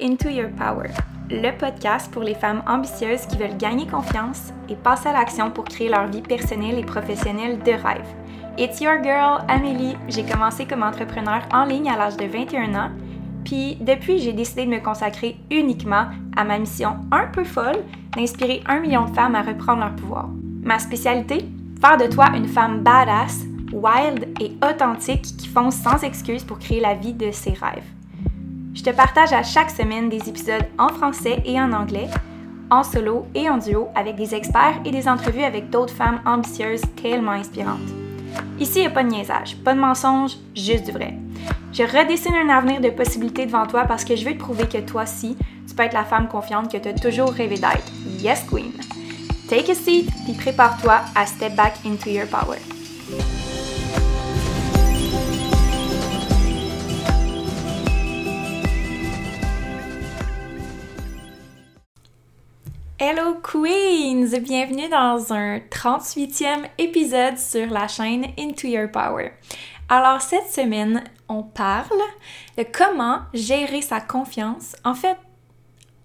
Into 0.00 0.30
Your 0.30 0.48
Power, 0.56 0.88
le 1.28 1.56
podcast 1.58 2.10
pour 2.10 2.22
les 2.22 2.34
femmes 2.34 2.62
ambitieuses 2.66 3.26
qui 3.26 3.36
veulent 3.36 3.58
gagner 3.58 3.86
confiance 3.86 4.50
et 4.70 4.74
passer 4.74 5.10
à 5.10 5.12
l'action 5.12 5.50
pour 5.50 5.64
créer 5.64 5.90
leur 5.90 6.06
vie 6.06 6.22
personnelle 6.22 6.78
et 6.78 6.84
professionnelle 6.84 7.58
de 7.58 7.72
rêve. 7.72 8.06
It's 8.56 8.80
your 8.80 9.02
girl, 9.02 9.44
Amélie. 9.48 9.98
J'ai 10.08 10.24
commencé 10.24 10.64
comme 10.64 10.82
entrepreneur 10.82 11.42
en 11.52 11.66
ligne 11.66 11.90
à 11.90 11.98
l'âge 11.98 12.16
de 12.16 12.24
21 12.24 12.74
ans, 12.74 12.90
puis 13.44 13.76
depuis, 13.82 14.18
j'ai 14.18 14.32
décidé 14.32 14.64
de 14.64 14.70
me 14.70 14.80
consacrer 14.80 15.36
uniquement 15.50 16.06
à 16.38 16.44
ma 16.44 16.58
mission 16.58 16.96
un 17.12 17.26
peu 17.26 17.44
folle 17.44 17.84
d'inspirer 18.16 18.62
un 18.66 18.80
million 18.80 19.04
de 19.04 19.14
femmes 19.14 19.34
à 19.34 19.42
reprendre 19.42 19.80
leur 19.80 19.94
pouvoir. 19.94 20.30
Ma 20.62 20.78
spécialité? 20.78 21.44
Faire 21.82 21.98
de 21.98 22.06
toi 22.06 22.30
une 22.34 22.48
femme 22.48 22.80
badass, 22.80 23.42
wild 23.72 24.26
et 24.40 24.52
authentique 24.66 25.36
qui 25.36 25.48
fonce 25.48 25.76
sans 25.76 26.02
excuse 26.02 26.44
pour 26.44 26.58
créer 26.58 26.80
la 26.80 26.94
vie 26.94 27.12
de 27.12 27.30
ses 27.30 27.52
rêves. 27.52 27.84
Je 28.74 28.82
te 28.82 28.90
partage 28.90 29.32
à 29.32 29.42
chaque 29.42 29.70
semaine 29.70 30.08
des 30.08 30.28
épisodes 30.28 30.66
en 30.78 30.88
français 30.88 31.42
et 31.44 31.60
en 31.60 31.72
anglais, 31.72 32.08
en 32.70 32.82
solo 32.82 33.26
et 33.34 33.48
en 33.50 33.58
duo 33.58 33.88
avec 33.94 34.16
des 34.16 34.34
experts 34.34 34.80
et 34.84 34.90
des 34.90 35.08
entrevues 35.08 35.44
avec 35.44 35.68
d'autres 35.68 35.92
femmes 35.92 36.20
ambitieuses 36.24 36.82
tellement 37.00 37.32
inspirantes. 37.32 37.78
Ici, 38.58 38.78
il 38.78 38.80
n'y 38.80 38.86
a 38.86 38.90
pas 38.90 39.04
de 39.04 39.10
niaisage, 39.10 39.56
pas 39.56 39.74
de 39.74 39.80
mensonge, 39.80 40.36
juste 40.56 40.86
du 40.86 40.92
vrai. 40.92 41.14
Je 41.72 41.82
redessine 41.82 42.34
un 42.34 42.48
avenir 42.48 42.80
de 42.80 42.88
possibilités 42.88 43.44
devant 43.44 43.66
toi 43.66 43.84
parce 43.84 44.04
que 44.04 44.16
je 44.16 44.24
veux 44.24 44.34
te 44.34 44.38
prouver 44.38 44.66
que 44.66 44.78
toi 44.78 45.02
aussi, 45.02 45.36
tu 45.68 45.74
peux 45.74 45.82
être 45.82 45.92
la 45.92 46.04
femme 46.04 46.28
confiante 46.28 46.72
que 46.72 46.78
tu 46.78 46.88
as 46.88 46.94
toujours 46.94 47.32
rêvé 47.32 47.56
d'être. 47.56 47.92
Yes, 48.20 48.44
Queen! 48.48 48.72
Take 49.48 49.70
a 49.70 49.74
seat 49.74 50.08
puis 50.24 50.32
prépare-toi 50.32 51.00
à 51.14 51.26
step 51.26 51.54
back 51.56 51.74
into 51.84 52.08
your 52.08 52.26
power. 52.26 52.56
Hello 63.04 63.34
Queens! 63.42 64.38
Bienvenue 64.38 64.88
dans 64.88 65.32
un 65.32 65.58
38e 65.58 66.68
épisode 66.78 67.36
sur 67.36 67.66
la 67.66 67.88
chaîne 67.88 68.26
Into 68.38 68.68
Your 68.68 68.88
Power. 68.92 69.32
Alors 69.88 70.20
cette 70.20 70.48
semaine, 70.48 71.02
on 71.28 71.42
parle 71.42 71.98
de 72.56 72.62
comment 72.62 73.22
gérer 73.34 73.82
sa 73.82 74.00
confiance. 74.00 74.76
En 74.84 74.94
fait, 74.94 75.16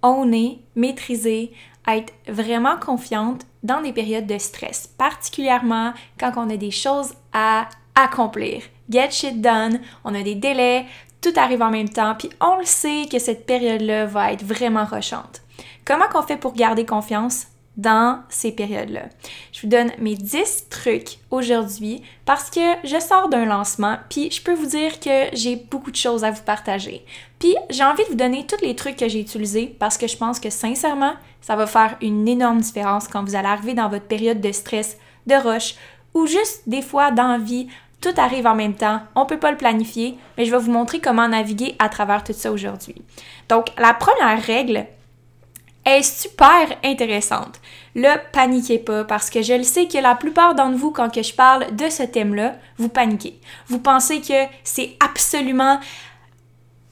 owner, 0.01 0.63
maîtriser, 0.75 1.51
être 1.87 2.13
vraiment 2.27 2.77
confiante 2.77 3.45
dans 3.61 3.81
des 3.81 3.93
périodes 3.93 4.25
de 4.25 4.39
stress, 4.39 4.87
particulièrement 4.87 5.93
quand 6.19 6.31
on 6.35 6.49
a 6.49 6.57
des 6.57 6.71
choses 6.71 7.13
à 7.31 7.69
accomplir. 7.93 8.63
Get 8.89 9.11
shit 9.11 9.39
done, 9.39 9.81
on 10.03 10.15
a 10.15 10.23
des 10.23 10.33
délais, 10.33 10.87
tout 11.21 11.33
arrive 11.35 11.61
en 11.61 11.69
même 11.69 11.89
temps, 11.89 12.15
puis 12.17 12.31
on 12.41 12.57
le 12.57 12.65
sait 12.65 13.05
que 13.07 13.19
cette 13.19 13.45
période-là 13.45 14.07
va 14.07 14.31
être 14.31 14.43
vraiment 14.43 14.85
rochante. 14.85 15.43
Comment 15.87 16.09
qu'on 16.09 16.21
fait 16.21 16.35
pour 16.35 16.51
garder 16.51 16.85
confiance 16.85 17.47
dans 17.77 18.21
ces 18.27 18.51
périodes-là? 18.51 19.03
Je 19.53 19.61
vous 19.61 19.69
donne 19.69 19.89
mes 19.99 20.15
10 20.15 20.67
trucs 20.69 21.19
aujourd'hui 21.31 22.03
parce 22.25 22.49
que 22.49 22.59
je 22.83 22.99
sors 22.99 23.29
d'un 23.29 23.45
lancement, 23.45 23.95
puis 24.09 24.29
je 24.29 24.43
peux 24.43 24.53
vous 24.53 24.65
dire 24.65 24.99
que 24.99 25.29
j'ai 25.31 25.55
beaucoup 25.55 25.89
de 25.89 25.95
choses 25.95 26.25
à 26.25 26.31
vous 26.31 26.43
partager. 26.43 27.05
Puis 27.39 27.55
j'ai 27.69 27.85
envie 27.85 28.03
de 28.03 28.09
vous 28.09 28.15
donner 28.15 28.45
tous 28.45 28.61
les 28.61 28.75
trucs 28.75 28.97
que 28.97 29.07
j'ai 29.07 29.21
utilisés 29.21 29.77
parce 29.79 29.97
que 29.97 30.07
je 30.07 30.17
pense 30.17 30.41
que 30.41 30.49
sincèrement, 30.49 31.13
ça 31.39 31.55
va 31.55 31.65
faire 31.67 31.95
une 32.01 32.27
énorme 32.27 32.59
différence 32.59 33.07
quand 33.07 33.23
vous 33.23 33.37
allez 33.37 33.47
arriver 33.47 33.73
dans 33.73 33.87
votre 33.87 34.07
période 34.07 34.41
de 34.41 34.51
stress, 34.51 34.97
de 35.25 35.35
rush 35.35 35.75
ou 36.13 36.27
juste 36.27 36.67
des 36.67 36.81
fois 36.81 37.11
d'envie 37.11 37.69
tout 38.01 38.13
arrive 38.17 38.45
en 38.45 38.55
même 38.55 38.75
temps, 38.75 39.01
on 39.15 39.25
peut 39.25 39.39
pas 39.39 39.51
le 39.51 39.57
planifier, 39.57 40.17
mais 40.37 40.45
je 40.45 40.51
vais 40.51 40.59
vous 40.59 40.71
montrer 40.71 40.99
comment 40.99 41.27
naviguer 41.29 41.75
à 41.79 41.89
travers 41.89 42.23
tout 42.23 42.33
ça 42.33 42.51
aujourd'hui. 42.51 43.01
Donc, 43.49 43.67
la 43.77 43.93
première 43.93 44.43
règle, 44.43 44.85
est 45.87 46.03
super 46.03 46.77
intéressante. 46.83 47.59
Le 47.95 48.17
paniquez 48.31 48.79
pas 48.79 49.05
parce 49.05 49.29
que 49.29 49.41
je 49.41 49.53
le 49.53 49.63
sais 49.63 49.87
que 49.87 49.97
la 49.97 50.15
plupart 50.15 50.53
d'entre 50.53 50.77
vous, 50.77 50.91
quand 50.91 51.09
je 51.21 51.33
parle 51.33 51.75
de 51.75 51.89
ce 51.89 52.03
thème-là, 52.03 52.55
vous 52.77 52.89
paniquez. 52.89 53.39
Vous 53.67 53.79
pensez 53.79 54.21
que 54.21 54.45
c'est 54.63 54.97
absolument 55.03 55.79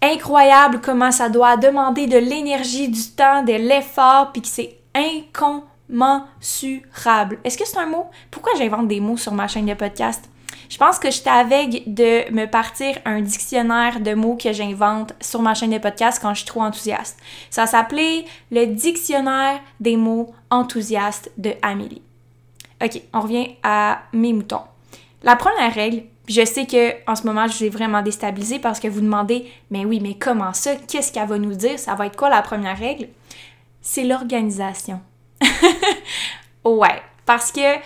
incroyable 0.01 0.81
comment 0.81 1.11
ça 1.11 1.29
doit 1.29 1.57
demander 1.57 2.07
de 2.07 2.17
l'énergie, 2.17 2.89
du 2.89 3.11
temps, 3.16 3.44
de 3.44 3.53
l'effort, 3.53 4.31
puis 4.31 4.41
que 4.41 4.47
c'est 4.47 4.79
incommensurable. 4.94 7.39
Est-ce 7.44 7.57
que 7.57 7.67
c'est 7.67 7.77
un 7.77 7.88
mot? 7.88 8.07
Pourquoi 8.31 8.53
j'invente 8.57 8.88
des 8.88 9.00
mots 9.00 9.17
sur 9.17 9.33
ma 9.33 9.47
chaîne 9.47 9.66
de 9.66 9.73
podcast? 9.73 10.29
Je 10.69 10.77
pense 10.77 10.99
que 10.99 11.11
j'étais 11.11 11.29
avec 11.29 11.93
de 11.93 12.31
me 12.31 12.45
partir 12.45 12.97
un 13.05 13.21
dictionnaire 13.21 13.99
de 13.99 14.13
mots 14.13 14.35
que 14.35 14.51
j'invente 14.53 15.13
sur 15.21 15.41
ma 15.41 15.53
chaîne 15.53 15.71
de 15.71 15.77
podcast 15.77 16.19
quand 16.21 16.33
je 16.33 16.39
suis 16.39 16.47
trop 16.47 16.61
enthousiaste. 16.61 17.17
Ça 17.49 17.67
s'appelait 17.67 18.25
le 18.51 18.65
dictionnaire 18.67 19.59
des 19.79 19.97
mots 19.97 20.33
enthousiastes 20.49 21.31
de 21.37 21.53
Amélie. 21.61 22.01
Ok, 22.83 23.01
on 23.13 23.21
revient 23.21 23.55
à 23.63 24.01
mes 24.13 24.33
moutons. 24.33 24.63
La 25.23 25.35
première 25.35 25.73
règle, 25.73 26.03
je 26.27 26.43
sais 26.45 26.65
que 26.65 26.93
en 27.09 27.15
ce 27.15 27.23
moment 27.23 27.47
je 27.47 27.53
suis 27.53 27.69
vraiment 27.69 28.01
déstabilisée 28.01 28.59
parce 28.59 28.79
que 28.79 28.87
vous 28.87 29.01
demandez, 29.01 29.49
mais 29.71 29.85
oui, 29.85 29.99
mais 30.01 30.15
comment 30.15 30.53
ça? 30.53 30.75
Qu'est-ce 30.75 31.11
qu'elle 31.11 31.27
va 31.27 31.37
nous 31.37 31.55
dire? 31.55 31.79
Ça 31.79 31.95
va 31.95 32.07
être 32.07 32.17
quoi 32.17 32.29
la 32.29 32.41
première 32.41 32.77
règle? 32.77 33.07
C'est 33.81 34.03
l'organisation. 34.03 35.01
ouais, 36.65 37.01
parce 37.25 37.51
que 37.51 37.77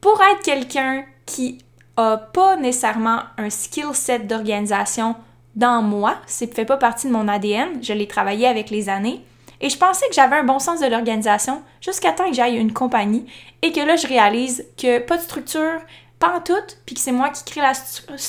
pour 0.00 0.20
être 0.20 0.42
quelqu'un 0.42 1.04
qui 1.26 1.58
a 1.96 2.16
pas 2.16 2.56
nécessairement 2.56 3.20
un 3.38 3.50
skill 3.50 3.94
set 3.94 4.26
d'organisation 4.26 5.16
dans 5.54 5.82
moi, 5.82 6.16
ça 6.26 6.46
ne 6.46 6.50
fait 6.50 6.64
pas 6.64 6.78
partie 6.78 7.06
de 7.06 7.12
mon 7.12 7.28
ADN, 7.28 7.82
je 7.82 7.92
l'ai 7.92 8.08
travaillé 8.08 8.46
avec 8.46 8.70
les 8.70 8.88
années. 8.88 9.22
Et 9.60 9.68
je 9.68 9.78
pensais 9.78 10.08
que 10.08 10.14
j'avais 10.14 10.36
un 10.36 10.44
bon 10.44 10.58
sens 10.58 10.80
de 10.80 10.86
l'organisation 10.86 11.62
jusqu'à 11.80 12.12
temps 12.12 12.28
que 12.28 12.34
j'aille 12.34 12.56
une 12.56 12.72
compagnie 12.72 13.26
et 13.62 13.70
que 13.70 13.80
là, 13.80 13.94
je 13.94 14.08
réalise 14.08 14.66
que 14.76 14.98
pas 14.98 15.16
de 15.16 15.22
structure, 15.22 15.80
pas 16.18 16.36
en 16.36 16.40
tout, 16.40 16.54
puis 16.84 16.96
que 16.96 17.00
c'est 17.00 17.12
moi 17.12 17.30
qui 17.30 17.44
crée 17.44 17.60
la, 17.60 17.72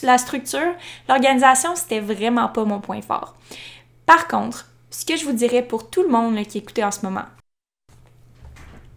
la 0.04 0.18
structure. 0.20 0.76
L'organisation, 1.10 1.76
c'était 1.76 2.02
vraiment 2.02 2.50
pas 2.50 2.66
mon 2.66 2.80
point 2.80 3.02
fort. 3.02 3.36
Par 4.06 4.28
contre, 4.28 4.70
ce 4.92 5.06
que 5.06 5.18
je 5.18 5.26
vous 5.26 5.34
dirais 5.34 5.64
pour 5.64 5.90
tout 5.90 6.04
le 6.04 6.10
monde 6.10 6.40
qui 6.44 6.60
écoute 6.60 6.78
en 6.80 6.92
ce 6.92 7.04
moment, 7.04 7.26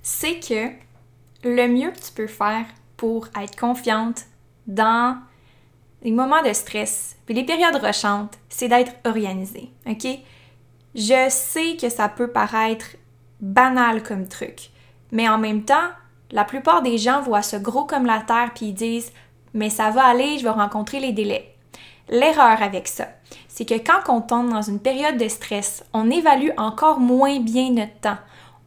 c'est 0.03 0.39
que 0.41 0.71
le 1.43 1.69
mieux 1.69 1.91
que 1.91 2.01
tu 2.01 2.13
peux 2.13 2.27
faire 2.27 2.67
pour 2.99 3.29
être 3.41 3.59
confiante, 3.59 4.25
dans 4.67 5.19
les 6.03 6.11
moments 6.11 6.43
de 6.43 6.53
stress, 6.53 7.17
puis 7.27 7.35
les 7.35 7.45
périodes 7.45 7.77
rechantes, 7.77 8.39
c'est 8.49 8.69
d'être 8.69 8.93
organisé, 9.05 9.71
OK? 9.87 10.07
Je 10.95 11.27
sais 11.29 11.77
que 11.77 11.89
ça 11.89 12.09
peut 12.09 12.29
paraître 12.29 12.97
banal 13.41 14.03
comme 14.03 14.29
truc, 14.29 14.71
mais 15.13 15.29
en 15.29 15.39
même 15.39 15.65
temps, 15.65 15.89
la 16.31 16.45
plupart 16.45 16.83
des 16.83 16.99
gens 16.99 17.21
voient 17.21 17.43
ce 17.43 17.57
gros 17.57 17.85
comme 17.85 18.07
la 18.07 18.21
terre 18.21 18.53
puis 18.55 18.67
ils 18.67 18.75
disent 18.75 19.13
mais 19.55 19.71
ça 19.71 19.91
va 19.91 20.05
aller, 20.05 20.39
je 20.39 20.45
vais 20.45 20.51
rencontrer 20.51 21.01
les 21.01 21.13
délais. 21.13 21.55
L'erreur 22.09 22.63
avec 22.63 22.87
ça, 22.87 23.07
c'est 23.49 23.65
que 23.65 23.75
quand 23.75 24.13
on 24.13 24.21
tombe 24.21 24.51
dans 24.51 24.63
une 24.63 24.81
période 24.81 25.17
de 25.17 25.29
stress, 25.29 25.83
on 25.93 26.11
évalue 26.11 26.51
encore 26.57 27.01
moins 27.01 27.41
bien 27.41 27.71
notre 27.71 27.99
temps. 28.01 28.19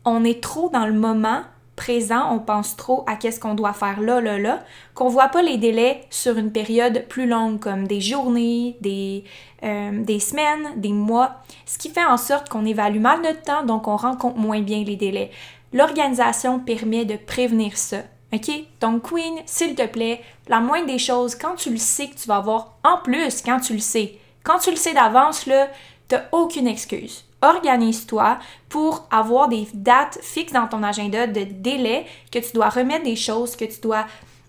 On 0.03 0.23
est 0.23 0.41
trop 0.41 0.69
dans 0.69 0.85
le 0.85 0.93
moment 0.93 1.41
présent, 1.79 2.35
on 2.35 2.39
pense 2.39 2.75
trop 2.75 3.05
à 3.07 3.15
qu'est-ce 3.15 3.39
qu'on 3.39 3.55
doit 3.55 3.71
faire 3.71 4.01
là, 4.01 4.19
là, 4.19 4.37
là, 4.37 4.59
qu'on 4.95 5.07
voit 5.07 5.29
pas 5.29 5.41
les 5.41 5.55
délais 5.55 6.01
sur 6.09 6.37
une 6.37 6.51
période 6.51 7.05
plus 7.07 7.25
longue, 7.25 7.57
comme 7.57 7.87
des 7.87 8.01
journées, 8.01 8.75
des, 8.81 9.23
euh, 9.63 10.03
des 10.03 10.19
semaines, 10.19 10.73
des 10.75 10.91
mois, 10.91 11.37
ce 11.65 11.77
qui 11.77 11.89
fait 11.89 12.03
en 12.03 12.17
sorte 12.17 12.49
qu'on 12.49 12.65
évalue 12.65 12.99
mal 12.99 13.21
notre 13.21 13.43
temps, 13.43 13.63
donc 13.63 13.87
on 13.87 13.95
rencontre 13.95 14.35
moins 14.35 14.59
bien 14.59 14.83
les 14.83 14.97
délais. 14.97 15.31
L'organisation 15.71 16.59
permet 16.59 17.05
de 17.05 17.15
prévenir 17.15 17.77
ça. 17.77 17.99
OK? 18.33 18.51
Donc, 18.81 19.09
Queen, 19.09 19.35
s'il 19.45 19.73
te 19.73 19.87
plaît, 19.87 20.21
la 20.49 20.59
moindre 20.59 20.87
des 20.87 20.99
choses, 20.99 21.33
quand 21.33 21.55
tu 21.55 21.69
le 21.69 21.77
sais 21.77 22.07
que 22.07 22.15
tu 22.15 22.27
vas 22.27 22.37
avoir, 22.37 22.77
en 22.83 22.97
plus, 22.97 23.41
quand 23.41 23.61
tu 23.61 23.71
le 23.71 23.79
sais, 23.79 24.15
quand 24.43 24.59
tu 24.59 24.69
le 24.69 24.75
sais 24.75 24.93
d'avance, 24.93 25.45
là, 25.45 25.69
t'as 26.09 26.23
aucune 26.33 26.67
excuse 26.67 27.23
organise-toi 27.41 28.39
pour 28.67 29.07
avoir 29.11 29.47
des 29.47 29.67
dates 29.73 30.19
fixes 30.21 30.53
dans 30.53 30.67
ton 30.67 30.83
agenda 30.83 31.27
de 31.27 31.43
délai, 31.43 32.05
que 32.31 32.39
tu 32.39 32.53
dois 32.53 32.69
remettre 32.69 33.05
des 33.05 33.15
choses, 33.15 33.55
que 33.55 33.65
tu 33.65 33.79
dois 33.81 34.05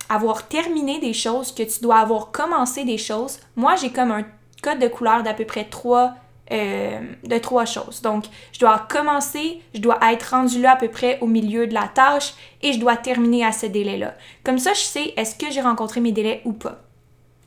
avoir 0.08 0.48
terminé 0.48 0.98
des 0.98 1.12
choses, 1.12 1.52
que 1.52 1.62
tu 1.62 1.80
dois 1.80 1.98
avoir 1.98 2.32
commencé 2.32 2.84
des 2.84 2.98
choses. 2.98 3.38
Moi, 3.56 3.76
j'ai 3.76 3.90
comme 3.90 4.10
un 4.10 4.24
code 4.62 4.80
de 4.80 4.88
couleur 4.88 5.22
d'à 5.22 5.34
peu 5.34 5.44
près 5.44 5.64
trois, 5.64 6.14
euh, 6.50 7.00
de 7.24 7.38
trois 7.38 7.64
choses. 7.64 8.02
Donc, 8.02 8.24
je 8.52 8.58
dois 8.58 8.86
commencer, 8.90 9.62
je 9.72 9.80
dois 9.80 9.98
être 10.10 10.30
rendu 10.30 10.60
là 10.60 10.72
à 10.72 10.76
peu 10.76 10.88
près 10.88 11.18
au 11.20 11.26
milieu 11.26 11.66
de 11.68 11.74
la 11.74 11.86
tâche 11.86 12.34
et 12.60 12.72
je 12.72 12.80
dois 12.80 12.96
terminer 12.96 13.44
à 13.44 13.52
ce 13.52 13.66
délai-là. 13.66 14.16
Comme 14.44 14.58
ça, 14.58 14.74
je 14.74 14.80
sais 14.80 15.14
est-ce 15.16 15.36
que 15.36 15.50
j'ai 15.50 15.60
rencontré 15.60 16.00
mes 16.00 16.12
délais 16.12 16.42
ou 16.44 16.52
pas. 16.52 16.82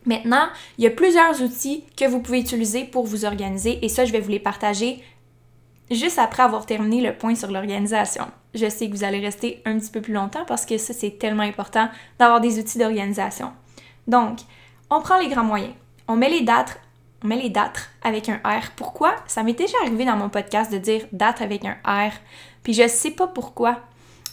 Maintenant, 0.06 0.48
il 0.78 0.84
y 0.84 0.88
a 0.88 0.90
plusieurs 0.90 1.42
outils 1.42 1.84
que 1.96 2.06
vous 2.06 2.20
pouvez 2.20 2.40
utiliser 2.40 2.84
pour 2.84 3.06
vous 3.06 3.26
organiser 3.26 3.80
et 3.84 3.90
ça, 3.90 4.06
je 4.06 4.12
vais 4.12 4.20
vous 4.20 4.32
les 4.32 4.40
partager 4.40 5.02
juste 5.92 6.20
après 6.20 6.44
avoir 6.44 6.66
terminé 6.66 7.02
le 7.02 7.16
point 7.16 7.36
sur 7.36 7.52
l'organisation. 7.52 8.26
Je 8.54 8.70
sais 8.70 8.90
que 8.90 8.96
vous 8.96 9.04
allez 9.04 9.20
rester 9.20 9.62
un 9.66 9.80
petit 9.80 9.92
peu 9.92 10.02
plus 10.02 10.14
longtemps 10.14 10.46
parce 10.46 10.66
que 10.66 10.78
ça, 10.78 10.94
c'est 10.94 11.18
tellement 11.18 11.44
important 11.44 11.90
d'avoir 12.20 12.42
des 12.42 12.60
outils 12.60 12.78
d'organisation. 12.78 13.52
Donc, 14.08 14.40
on 14.90 15.02
prend 15.02 15.20
les 15.20 15.30
grands 15.30 15.44
moyens. 15.44 15.74
On 16.08 16.16
met 16.16 16.30
les 16.30 16.42
dates 16.42 16.80
on 17.24 17.28
met 17.28 17.42
les 17.42 17.50
dates 17.50 17.90
avec 18.04 18.28
un 18.28 18.42
R. 18.44 18.72
Pourquoi? 18.76 19.16
Ça 19.28 19.44
m'est 19.44 19.54
déjà 19.54 19.78
arrivé 19.82 20.04
dans 20.04 20.18
mon 20.18 20.30
podcast 20.30 20.72
de 20.72 20.78
dire 20.78 21.06
date 21.14 21.42
avec 21.42 21.64
un 21.64 21.78
R, 21.86 22.12
puis 22.64 22.74
je 22.74 22.88
sais 22.88 23.12
pas 23.12 23.28
pourquoi. 23.28 23.80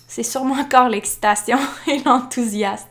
C'est 0.09 0.25
sûrement 0.25 0.55
encore 0.61 0.89
l'excitation 0.89 1.59
et 1.87 1.99
l'enthousiasme. 1.99 2.89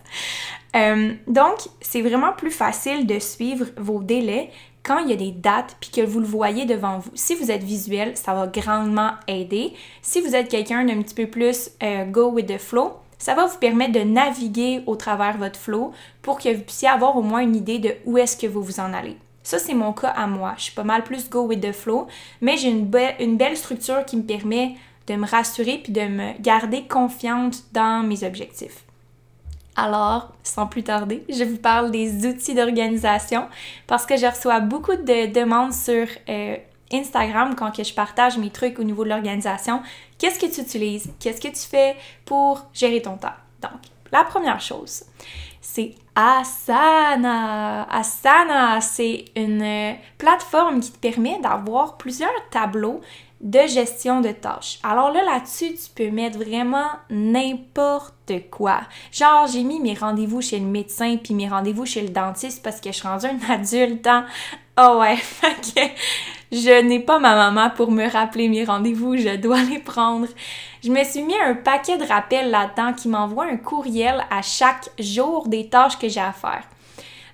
Euh, 0.75 1.13
donc, 1.27 1.57
c'est 1.81 2.01
vraiment 2.01 2.31
plus 2.31 2.51
facile 2.51 3.07
de 3.07 3.19
suivre 3.19 3.65
vos 3.75 4.01
délais 4.01 4.51
quand 4.89 4.97
il 4.97 5.09
y 5.11 5.13
a 5.13 5.17
des 5.17 5.31
dates 5.31 5.77
puis 5.79 5.91
que 5.91 6.01
vous 6.01 6.19
le 6.19 6.25
voyez 6.25 6.65
devant 6.65 6.97
vous. 6.97 7.11
Si 7.13 7.35
vous 7.35 7.51
êtes 7.51 7.63
visuel, 7.63 8.17
ça 8.17 8.33
va 8.33 8.47
grandement 8.47 9.11
aider. 9.27 9.73
Si 10.01 10.19
vous 10.19 10.35
êtes 10.35 10.49
quelqu'un 10.49 10.83
d'un 10.83 11.03
petit 11.03 11.13
peu 11.13 11.27
plus 11.27 11.69
euh, 11.83 12.05
go 12.05 12.31
with 12.31 12.47
the 12.47 12.57
flow, 12.57 12.93
ça 13.19 13.35
va 13.35 13.45
vous 13.45 13.59
permettre 13.59 13.91
de 13.91 13.99
naviguer 13.99 14.81
au 14.87 14.95
travers 14.95 15.37
votre 15.37 15.59
flow 15.59 15.91
pour 16.23 16.39
que 16.39 16.51
vous 16.55 16.63
puissiez 16.63 16.87
avoir 16.87 17.15
au 17.17 17.21
moins 17.21 17.41
une 17.41 17.55
idée 17.55 17.77
de 17.77 17.93
où 18.05 18.17
est-ce 18.17 18.35
que 18.35 18.47
vous 18.47 18.63
vous 18.63 18.79
en 18.79 18.91
allez. 18.91 19.15
Ça, 19.43 19.59
c'est 19.59 19.75
mon 19.75 19.93
cas 19.93 20.09
à 20.09 20.25
moi. 20.25 20.55
Je 20.57 20.63
suis 20.63 20.73
pas 20.73 20.83
mal 20.83 21.03
plus 21.03 21.29
go 21.29 21.43
with 21.43 21.61
the 21.61 21.71
flow, 21.71 22.07
mais 22.41 22.57
j'ai 22.57 22.69
une, 22.69 22.89
une 23.19 23.37
belle 23.37 23.57
structure 23.57 24.03
qui 24.05 24.17
me 24.17 24.23
permet 24.23 24.73
de 25.05 25.13
me 25.13 25.27
rassurer 25.27 25.81
puis 25.83 25.93
de 25.93 26.01
me 26.01 26.41
garder 26.41 26.87
confiante 26.87 27.57
dans 27.73 28.03
mes 28.03 28.23
objectifs. 28.23 28.85
Alors, 29.75 30.29
sans 30.43 30.67
plus 30.67 30.83
tarder, 30.83 31.23
je 31.29 31.43
vous 31.43 31.57
parle 31.57 31.91
des 31.91 32.25
outils 32.27 32.53
d'organisation 32.53 33.47
parce 33.87 34.05
que 34.05 34.17
je 34.17 34.25
reçois 34.25 34.59
beaucoup 34.59 34.95
de 34.95 35.31
demandes 35.31 35.73
sur 35.73 36.07
euh, 36.27 36.57
Instagram 36.91 37.55
quand 37.55 37.71
je 37.81 37.93
partage 37.93 38.37
mes 38.37 38.49
trucs 38.49 38.79
au 38.79 38.83
niveau 38.83 39.03
de 39.03 39.09
l'organisation. 39.09 39.81
Qu'est-ce 40.17 40.39
que 40.39 40.53
tu 40.53 40.61
utilises? 40.61 41.09
Qu'est-ce 41.19 41.39
que 41.39 41.47
tu 41.47 41.67
fais 41.67 41.95
pour 42.25 42.65
gérer 42.73 43.01
ton 43.01 43.17
temps? 43.17 43.29
Donc, 43.61 43.79
la 44.11 44.23
première 44.23 44.59
chose, 44.59 45.03
c'est 45.61 45.93
Asana. 46.15 47.83
Asana, 47.89 48.81
c'est 48.81 49.25
une 49.35 49.95
plateforme 50.17 50.81
qui 50.81 50.91
te 50.91 50.97
permet 50.97 51.39
d'avoir 51.39 51.97
plusieurs 51.97 52.49
tableaux 52.49 53.01
de 53.41 53.59
gestion 53.67 54.21
de 54.21 54.31
tâches. 54.31 54.79
Alors 54.83 55.11
là, 55.11 55.23
là-dessus, 55.23 55.73
tu 55.73 55.91
peux 55.95 56.11
mettre 56.11 56.37
vraiment 56.37 56.87
n'importe 57.09 58.33
quoi. 58.51 58.81
Genre, 59.11 59.47
j'ai 59.47 59.63
mis 59.63 59.79
mes 59.79 59.93
rendez-vous 59.93 60.41
chez 60.41 60.59
le 60.59 60.65
médecin 60.65 61.17
puis 61.17 61.33
mes 61.33 61.47
rendez-vous 61.47 61.85
chez 61.85 62.01
le 62.01 62.09
dentiste 62.09 62.61
parce 62.63 62.81
que 62.81 62.91
je 62.91 62.97
suis 62.97 63.07
rendue 63.07 63.27
un 63.27 63.53
adulte. 63.53 64.05
Hein? 64.07 64.25
Oh 64.77 64.97
ouais, 64.99 65.15
fait 65.17 65.73
je 66.51 66.81
n'ai 66.81 66.99
pas 66.99 67.19
ma 67.19 67.35
maman 67.35 67.69
pour 67.69 67.91
me 67.91 68.09
rappeler 68.09 68.49
mes 68.49 68.63
rendez-vous, 68.63 69.15
je 69.17 69.35
dois 69.35 69.61
les 69.61 69.77
prendre. 69.77 70.27
Je 70.83 70.89
me 70.89 71.03
suis 71.03 71.21
mis 71.21 71.39
un 71.39 71.53
paquet 71.53 71.97
de 71.97 72.05
rappels 72.05 72.49
là-dedans 72.49 72.93
qui 72.93 73.07
m'envoie 73.07 73.45
un 73.45 73.57
courriel 73.57 74.25
à 74.31 74.41
chaque 74.41 74.89
jour 74.97 75.47
des 75.47 75.69
tâches 75.69 75.99
que 75.99 76.09
j'ai 76.09 76.19
à 76.19 76.31
faire. 76.31 76.63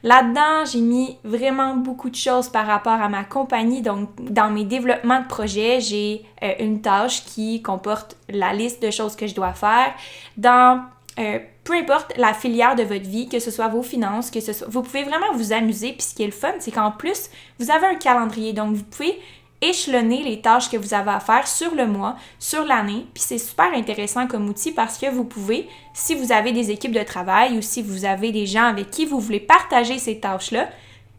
Là-dedans, 0.06 0.66
j'ai 0.72 0.82
mis 0.82 1.18
vraiment 1.24 1.74
beaucoup 1.74 2.12
de 2.12 2.16
choses 2.16 2.48
par 2.48 2.68
rapport 2.68 3.02
à 3.02 3.10
ma 3.10 3.24
compagnie. 3.24 3.82
Donc, 3.82 4.10
dans 4.20 4.52
mes 4.52 4.64
développements 4.64 5.20
de 5.20 5.26
projet, 5.26 5.80
j'ai 5.82 6.24
euh, 6.44 6.54
une 6.60 6.80
tâche 6.80 7.26
qui 7.26 7.64
comporte 7.64 8.16
la 8.30 8.54
liste 8.54 8.84
de 8.84 8.92
choses 8.92 9.16
que 9.16 9.26
je 9.26 9.34
dois 9.34 9.54
faire. 9.54 9.96
Dans 10.38 10.84
euh, 11.18 11.40
peu 11.64 11.74
importe 11.74 12.16
la 12.18 12.36
filière 12.36 12.76
de 12.76 12.84
votre 12.84 13.10
vie, 13.10 13.28
que 13.28 13.40
ce 13.40 13.50
soit 13.50 13.68
vos 13.68 13.82
finances, 13.82 14.30
que 14.30 14.42
ce 14.42 14.54
soit, 14.54 14.68
vous 14.70 14.84
pouvez 14.84 15.06
vraiment 15.06 15.34
vous 15.34 15.54
amuser. 15.54 15.94
Puis 15.94 16.04
ce 16.04 16.14
qui 16.14 16.22
est 16.22 16.28
le 16.28 16.32
fun, 16.32 16.54
c'est 16.60 16.70
qu'en 16.70 16.92
plus, 16.92 17.32
vous 17.58 17.72
avez 17.72 17.88
un 17.88 17.96
calendrier. 17.96 18.54
Donc, 18.54 18.76
vous 18.76 18.84
pouvez 18.84 19.20
échelonner 19.62 20.24
les 20.24 20.42
tâches 20.42 20.70
que 20.70 20.78
vous 20.78 20.94
avez 20.94 21.12
à 21.12 21.20
faire 21.20 21.48
sur 21.48 21.74
le 21.76 21.88
mois, 21.88 22.16
sur 22.40 22.66
l'année. 22.66 23.06
Puis 23.14 23.24
c'est 23.26 23.38
super 23.38 23.74
intéressant 23.74 24.28
comme 24.28 24.48
outil 24.50 24.72
parce 24.72 24.98
que 24.98 25.10
vous 25.10 25.24
pouvez, 25.24 25.70
si 25.94 26.16
vous 26.16 26.32
avez 26.32 26.52
des 26.52 26.72
équipes 26.72 26.92
de 26.92 27.04
travail 27.04 27.58
ou 27.58 27.62
si 27.62 27.82
vous 27.82 28.06
avez 28.06 28.32
des 28.32 28.46
gens 28.46 28.66
avec 28.66 28.92
qui 28.92 29.06
vous 29.06 29.20
voulez 29.20 29.40
partager 29.40 29.98
ces 29.98 30.20
tâches-là, 30.20 30.70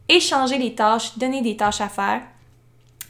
échanger 0.09 0.59
les 0.59 0.75
tâches, 0.75 1.17
donner 1.19 1.43
des 1.43 1.57
tâches 1.57 1.81
à 1.81 1.89
faire. 1.89 2.23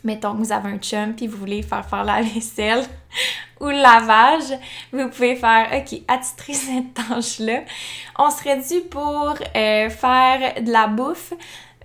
Mettons 0.04 0.34
que 0.34 0.38
vous 0.38 0.52
avez 0.52 0.70
un 0.70 0.78
chum 0.78 1.14
puis 1.14 1.26
vous 1.26 1.36
voulez 1.36 1.62
faire 1.62 1.84
faire 1.84 2.04
la 2.04 2.22
vaisselle 2.22 2.84
ou 3.60 3.66
le 3.66 3.82
lavage, 3.82 4.58
vous 4.92 5.08
pouvez 5.08 5.34
faire 5.34 5.68
OK, 5.72 6.00
attitrer 6.06 6.52
cette 6.52 6.94
tâche-là. 6.94 7.62
On 8.18 8.30
serait 8.30 8.58
dû 8.58 8.82
pour 8.88 9.34
euh, 9.56 9.90
faire 9.90 10.62
de 10.62 10.70
la 10.70 10.86
bouffe. 10.86 11.32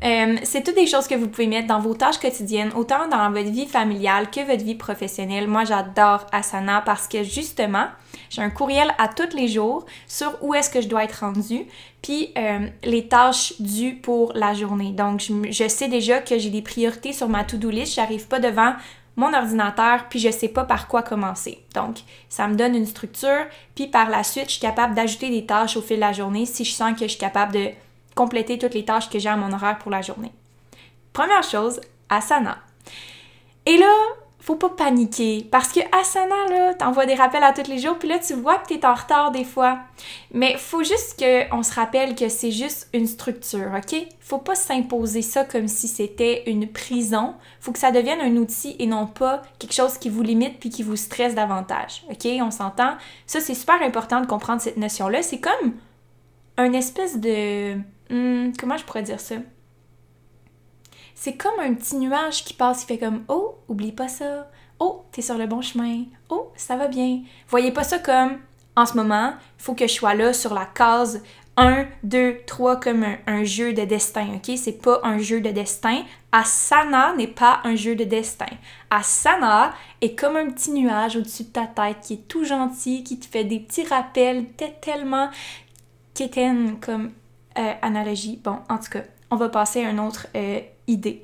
Euh, 0.04 0.38
c'est 0.44 0.64
toutes 0.64 0.76
des 0.76 0.88
choses 0.88 1.08
que 1.08 1.14
vous 1.14 1.28
pouvez 1.28 1.46
mettre 1.46 1.68
dans 1.68 1.80
vos 1.80 1.94
tâches 1.94 2.18
quotidiennes, 2.18 2.72
autant 2.76 3.08
dans 3.08 3.30
votre 3.30 3.52
vie 3.52 3.68
familiale 3.68 4.32
que 4.32 4.40
votre 4.40 4.64
vie 4.64 4.76
professionnelle. 4.76 5.48
Moi, 5.48 5.64
j'adore 5.64 6.26
Asana 6.32 6.82
parce 6.82 7.08
que 7.08 7.24
justement, 7.24 7.86
j'ai 8.30 8.42
un 8.42 8.50
courriel 8.50 8.94
à 8.98 9.08
tous 9.08 9.36
les 9.36 9.48
jours 9.48 9.86
sur 10.08 10.38
où 10.42 10.56
est-ce 10.56 10.70
que 10.72 10.82
je 10.82 10.88
dois 10.88 11.04
être 11.04 11.20
rendu, 11.20 11.66
puis 12.02 12.32
euh, 12.38 12.68
les 12.84 13.08
tâches 13.08 13.54
dues 13.60 13.96
pour 13.96 14.34
la 14.34 14.56
journée. 14.56 14.92
Donc, 14.92 15.20
je, 15.20 15.52
je 15.52 15.68
sais 15.68 15.88
déjà 15.88 16.20
que 16.20 16.40
j'ai 16.40 16.50
des 16.50 16.64
priorités 16.64 17.14
sur 17.14 17.30
ma 17.30 17.44
to-do 17.44 17.70
list. 17.70 17.94
J'arrive 17.94 18.28
pas 18.28 18.40
devant 18.40 18.74
mon 19.18 19.34
ordinateur, 19.34 20.08
puis 20.10 20.20
je 20.20 20.32
sais 20.32 20.48
pas 20.48 20.64
par 20.64 20.88
quoi 20.88 21.04
commencer. 21.04 21.60
Donc, 21.76 21.98
ça 22.30 22.48
me 22.48 22.56
donne 22.56 22.76
une 22.76 22.88
structure, 22.88 23.46
puis 23.76 23.86
par 23.86 24.10
la 24.10 24.24
suite, 24.24 24.46
je 24.46 24.54
suis 24.54 24.62
capable 24.62 24.96
d'ajouter 24.96 25.30
des 25.30 25.46
tâches 25.46 25.78
au 25.78 25.82
fil 25.82 25.98
de 25.98 26.02
la 26.02 26.14
journée 26.14 26.46
si 26.48 26.66
je 26.66 26.72
sens 26.72 26.94
que 26.94 27.06
je 27.06 27.12
suis 27.12 27.20
capable 27.20 27.54
de 27.54 27.70
compléter 28.16 28.58
toutes 28.58 28.74
les 28.74 28.86
tâches 28.86 29.10
que 29.10 29.20
j'ai 29.20 29.30
à 29.30 29.38
mon 29.38 29.54
horaire 29.54 29.78
pour 29.80 29.92
la 29.92 30.02
journée. 30.02 30.32
Première 31.14 31.44
chose, 31.44 31.82
Asana. 32.10 32.58
Et 33.66 33.78
là, 33.78 33.92
faut 34.42 34.56
pas 34.56 34.70
paniquer 34.70 35.48
parce 35.52 35.72
que 35.72 35.80
Asana 35.96 36.48
là, 36.50 36.74
t'envoies 36.74 37.06
des 37.06 37.14
rappels 37.14 37.44
à 37.44 37.54
tous 37.54 37.70
les 37.70 37.78
jours 37.78 38.00
puis 38.00 38.10
là 38.10 38.18
tu 38.18 38.34
vois 38.34 38.58
que 38.58 38.68
t'es 38.68 38.86
en 38.86 38.96
retard 38.96 39.32
des 39.32 39.44
fois. 39.44 39.80
Mais 40.32 40.58
faut 40.58 40.84
juste 40.84 41.24
qu'on 41.24 41.62
se 41.62 41.74
rappelle 41.76 42.16
que 42.16 42.28
c'est 42.28 42.52
juste 42.52 42.90
une 42.94 43.06
structure, 43.06 43.72
OK? 43.78 43.96
Faut 44.20 44.40
pas 44.40 44.56
s'imposer 44.56 45.22
ça 45.22 45.46
comme 45.46 45.68
si 45.68 45.88
c'était 45.88 46.50
une 46.50 46.68
prison. 46.68 47.36
Faut 47.60 47.72
que 47.72 47.78
ça 47.78 47.92
devienne 47.92 48.20
un 48.20 48.36
outil 48.38 48.76
et 48.80 48.88
non 48.88 49.06
pas 49.06 49.44
quelque 49.60 49.74
chose 49.74 50.00
qui 50.00 50.10
vous 50.10 50.24
limite 50.24 50.60
puis 50.60 50.70
qui 50.72 50.82
vous 50.82 50.96
stresse 50.96 51.36
davantage. 51.36 52.04
OK? 52.10 52.28
On 52.42 52.50
s'entend? 52.50 52.96
Ça 53.28 53.42
c'est 53.42 53.54
super 53.54 53.82
important 53.84 54.22
de 54.22 54.26
comprendre 54.26 54.62
cette 54.62 54.78
notion 54.78 55.08
là, 55.08 55.22
c'est 55.22 55.40
comme 55.40 55.74
un 56.58 56.74
espèce 56.74 57.20
de 57.20 57.76
Hmm, 58.12 58.52
comment 58.60 58.78
je 58.78 58.84
pourrais 58.84 59.04
dire 59.04 59.20
ça? 59.20 59.36
C'est 61.16 61.38
comme 61.38 61.60
un 61.60 61.74
petit 61.74 61.96
nuage 61.96 62.44
qui 62.44 62.54
passe, 62.54 62.84
il 62.84 62.88
fait 62.88 62.98
comme 62.98 63.24
Oh, 63.28 63.56
oublie 63.68 63.92
pas 63.92 64.08
ça. 64.08 64.50
Oh, 64.80 65.06
t'es 65.12 65.22
sur 65.22 65.38
le 65.38 65.48
bon 65.48 65.62
chemin. 65.62 66.04
Oh, 66.30 66.52
ça 66.56 66.76
va 66.76 66.88
bien. 66.88 67.22
Voyez 67.48 67.72
pas 67.72 67.84
ça 67.84 68.00
comme 68.00 68.40
en 68.76 68.86
ce 68.86 68.96
moment, 68.96 69.34
il 69.60 69.64
faut 69.64 69.74
que 69.74 69.88
je 69.88 69.94
sois 69.94 70.14
là 70.14 70.34
sur 70.34 70.54
la 70.54 70.66
case 70.66 71.22
1, 71.58 71.86
2, 72.04 72.38
3 72.48 72.80
comme 72.80 73.06
un, 73.28 73.44
jeu 73.44 73.74
de 73.74 73.84
destin, 73.84 74.28
ok? 74.36 74.56
C'est 74.58 74.82
pas 74.82 75.02
un 75.04 75.18
jeu 75.18 75.42
de 75.42 75.50
destin. 75.50 76.04
Asana 76.32 77.14
n'est 77.16 77.28
pas 77.28 77.60
un 77.66 77.76
jeu 77.76 77.96
de 77.96 78.06
destin. 78.06 78.48
Asana 78.90 79.74
est 80.00 80.18
comme 80.18 80.38
un 80.38 80.50
petit 80.50 80.72
nuage 80.72 81.18
au-dessus 81.18 81.44
de 81.44 81.50
ta 81.50 81.68
tête 81.68 81.98
qui 82.02 82.14
est 82.14 82.28
tout 82.28 82.46
gentil, 82.46 83.04
qui 83.04 83.20
te 83.20 83.26
fait 83.26 83.44
des 83.44 83.60
petits 83.60 83.86
rappels 83.86 84.46
tellement 84.82 85.30
quétaine 86.14 86.80
comme 86.80 87.12
euh, 87.58 87.74
analogie. 87.82 88.40
Bon, 88.44 88.58
en 88.70 88.78
tout 88.78 88.90
cas, 88.92 89.04
on 89.30 89.36
va 89.36 89.50
passer 89.50 89.84
à 89.84 89.90
une 89.90 90.00
autre 90.00 90.28
euh, 90.36 90.60
idée. 90.88 91.24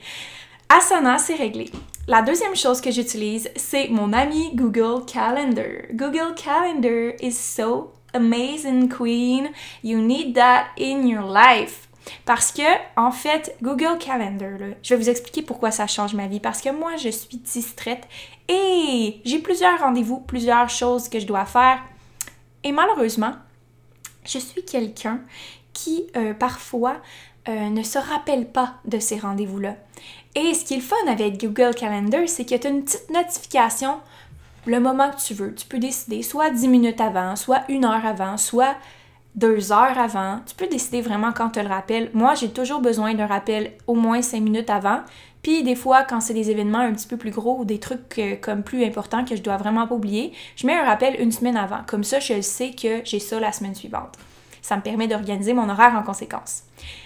Asana, 0.69 1.17
c'est 1.17 1.35
réglé. 1.35 1.71
La 2.07 2.21
deuxième 2.21 2.55
chose 2.55 2.81
que 2.81 2.91
j'utilise, 2.91 3.49
c'est 3.55 3.89
mon 3.89 4.13
ami 4.13 4.51
Google 4.55 5.05
Calendar. 5.05 5.87
Google 5.93 6.35
Calendar 6.35 7.13
is 7.21 7.33
so 7.33 7.93
amazing, 8.13 8.89
queen. 8.89 9.49
You 9.83 9.99
need 9.99 10.35
that 10.35 10.67
in 10.79 11.05
your 11.05 11.23
life. 11.23 11.87
Parce 12.25 12.51
que, 12.51 12.61
en 12.95 13.11
fait, 13.11 13.55
Google 13.61 13.97
Calendar, 13.99 14.57
je 14.81 14.93
vais 14.93 15.01
vous 15.01 15.09
expliquer 15.09 15.41
pourquoi 15.41 15.71
ça 15.71 15.87
change 15.87 16.13
ma 16.13 16.27
vie. 16.27 16.39
Parce 16.39 16.61
que 16.61 16.69
moi, 16.69 16.95
je 16.95 17.09
suis 17.09 17.37
distraite 17.37 18.07
et 18.47 19.21
j'ai 19.25 19.39
plusieurs 19.39 19.79
rendez-vous, 19.79 20.19
plusieurs 20.21 20.69
choses 20.69 21.09
que 21.09 21.19
je 21.19 21.25
dois 21.25 21.45
faire. 21.45 21.79
Et 22.63 22.71
malheureusement, 22.71 23.33
je 24.25 24.39
suis 24.39 24.63
quelqu'un 24.63 25.21
qui 25.77 26.07
euh, 26.17 26.33
parfois 26.33 26.97
euh, 27.47 27.69
ne 27.69 27.83
se 27.83 27.99
rappellent 27.99 28.49
pas 28.49 28.73
de 28.85 28.97
ces 28.97 29.19
rendez-vous-là. 29.19 29.75
Et 30.33 30.55
ce 30.55 30.65
qui 30.65 30.73
est 30.73 30.77
le 30.77 30.83
fun 30.83 30.95
avec 31.07 31.39
Google 31.39 31.75
Calendar, 31.75 32.27
c'est 32.27 32.45
que 32.45 32.55
tu 32.55 32.67
as 32.67 32.69
une 32.71 32.83
petite 32.83 33.09
notification 33.11 33.97
le 34.65 34.79
moment 34.79 35.11
que 35.11 35.21
tu 35.21 35.35
veux. 35.35 35.53
Tu 35.53 35.67
peux 35.67 35.77
décider 35.77 36.23
soit 36.23 36.49
10 36.49 36.67
minutes 36.67 36.99
avant, 36.99 37.35
soit 37.35 37.61
une 37.69 37.85
heure 37.85 38.05
avant, 38.05 38.37
soit 38.37 38.75
deux 39.35 39.71
heures 39.71 39.97
avant. 39.99 40.39
Tu 40.47 40.55
peux 40.55 40.67
décider 40.67 41.01
vraiment 41.01 41.31
quand 41.31 41.51
tu 41.51 41.61
le 41.61 41.67
rappelles. 41.67 42.09
Moi, 42.13 42.33
j'ai 42.33 42.49
toujours 42.49 42.81
besoin 42.81 43.13
d'un 43.13 43.27
rappel 43.27 43.73
au 43.85 43.93
moins 43.93 44.23
5 44.23 44.41
minutes 44.41 44.71
avant. 44.71 45.01
Puis 45.43 45.61
des 45.61 45.75
fois, 45.75 46.03
quand 46.03 46.21
c'est 46.21 46.33
des 46.33 46.49
événements 46.49 46.79
un 46.79 46.93
petit 46.93 47.07
peu 47.07 47.17
plus 47.17 47.31
gros 47.31 47.59
ou 47.59 47.65
des 47.65 47.79
trucs 47.79 48.17
euh, 48.17 48.35
comme 48.35 48.63
plus 48.63 48.83
importants 48.83 49.23
que 49.23 49.35
je 49.35 49.43
dois 49.43 49.57
vraiment 49.57 49.87
pas 49.87 49.93
oublier, 49.93 50.33
je 50.55 50.65
mets 50.65 50.73
un 50.73 50.83
rappel 50.83 51.15
une 51.21 51.31
semaine 51.31 51.55
avant. 51.55 51.81
Comme 51.85 52.03
ça, 52.03 52.19
je 52.19 52.41
sais 52.41 52.71
que 52.71 53.01
j'ai 53.05 53.19
ça 53.19 53.39
la 53.39 53.51
semaine 53.51 53.75
suivante. 53.75 54.17
Ça 54.67 54.75
me 54.75 54.81
permet 54.81 55.07
d'organiser 55.07 55.53
mon 55.53 55.69
horaire 55.69 55.95
en 55.95 56.03
conséquence. 56.03 56.63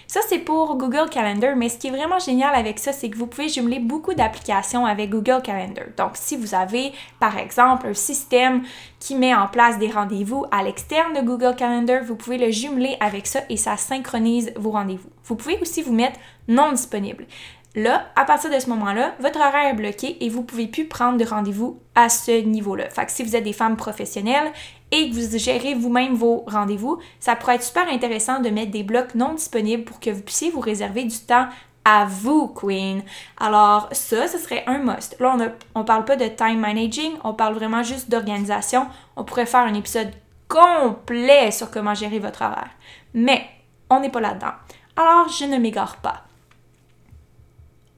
Ça, 0.08 0.18
c'est 0.28 0.40
pour 0.40 0.76
Google 0.76 1.08
Calendar, 1.08 1.54
mais 1.54 1.68
ce 1.68 1.78
qui 1.78 1.86
est 1.86 1.92
vraiment 1.92 2.18
génial 2.18 2.56
avec 2.56 2.80
ça, 2.80 2.92
c'est 2.92 3.08
que 3.08 3.16
vous 3.16 3.28
pouvez 3.28 3.48
jumeler 3.48 3.78
beaucoup 3.78 4.14
d'applications 4.14 4.84
avec 4.84 5.10
Google 5.10 5.42
Calendar. 5.44 5.84
Donc, 5.96 6.14
si 6.14 6.36
vous 6.36 6.56
avez, 6.56 6.90
par 7.20 7.38
exemple, 7.38 7.86
un 7.86 7.94
système 7.94 8.64
qui 8.98 9.14
met 9.14 9.32
en 9.32 9.46
place 9.46 9.78
des 9.78 9.92
rendez-vous 9.92 10.44
à 10.50 10.64
l'externe 10.64 11.14
de 11.14 11.20
Google 11.20 11.54
Calendar, 11.54 12.02
vous 12.02 12.16
pouvez 12.16 12.36
le 12.36 12.50
jumeler 12.50 12.96
avec 12.98 13.28
ça 13.28 13.42
et 13.48 13.56
ça 13.56 13.76
synchronise 13.76 14.52
vos 14.56 14.72
rendez-vous. 14.72 15.10
Vous 15.22 15.36
pouvez 15.36 15.56
aussi 15.60 15.82
vous 15.82 15.92
mettre 15.92 16.18
non 16.48 16.72
disponible. 16.72 17.26
Là, 17.74 18.06
à 18.16 18.26
partir 18.26 18.50
de 18.50 18.58
ce 18.58 18.68
moment-là, 18.68 19.14
votre 19.18 19.38
horaire 19.38 19.70
est 19.70 19.74
bloqué 19.74 20.22
et 20.22 20.28
vous 20.28 20.42
pouvez 20.42 20.66
plus 20.66 20.86
prendre 20.86 21.16
de 21.16 21.24
rendez-vous 21.24 21.80
à 21.94 22.10
ce 22.10 22.42
niveau-là. 22.42 22.90
Fait 22.90 23.06
que 23.06 23.12
si 23.12 23.22
vous 23.22 23.34
êtes 23.34 23.44
des 23.44 23.54
femmes 23.54 23.76
professionnelles 23.76 24.52
et 24.90 25.08
que 25.08 25.14
vous 25.14 25.38
gérez 25.38 25.74
vous-même 25.74 26.14
vos 26.14 26.44
rendez-vous, 26.46 26.98
ça 27.18 27.34
pourrait 27.34 27.54
être 27.54 27.62
super 27.62 27.88
intéressant 27.88 28.40
de 28.40 28.50
mettre 28.50 28.72
des 28.72 28.82
blocs 28.82 29.14
non 29.14 29.32
disponibles 29.32 29.84
pour 29.84 30.00
que 30.00 30.10
vous 30.10 30.20
puissiez 30.20 30.50
vous 30.50 30.60
réserver 30.60 31.04
du 31.04 31.18
temps 31.18 31.46
à 31.86 32.04
vous, 32.04 32.48
Queen. 32.48 33.02
Alors, 33.38 33.88
ça, 33.92 34.28
ce 34.28 34.36
serait 34.36 34.64
un 34.66 34.78
must. 34.78 35.18
Là, 35.18 35.36
on 35.74 35.80
ne 35.80 35.84
parle 35.84 36.04
pas 36.04 36.16
de 36.16 36.26
time 36.26 36.60
managing, 36.60 37.12
on 37.24 37.32
parle 37.32 37.54
vraiment 37.54 37.82
juste 37.82 38.10
d'organisation. 38.10 38.86
On 39.16 39.24
pourrait 39.24 39.46
faire 39.46 39.60
un 39.60 39.74
épisode 39.74 40.12
complet 40.46 41.50
sur 41.50 41.70
comment 41.70 41.94
gérer 41.94 42.18
votre 42.18 42.42
horaire. 42.42 42.70
Mais, 43.14 43.46
on 43.88 44.00
n'est 44.00 44.10
pas 44.10 44.20
là-dedans. 44.20 44.52
Alors, 44.94 45.28
je 45.30 45.46
ne 45.46 45.56
m'égare 45.56 45.96
pas. 45.96 46.24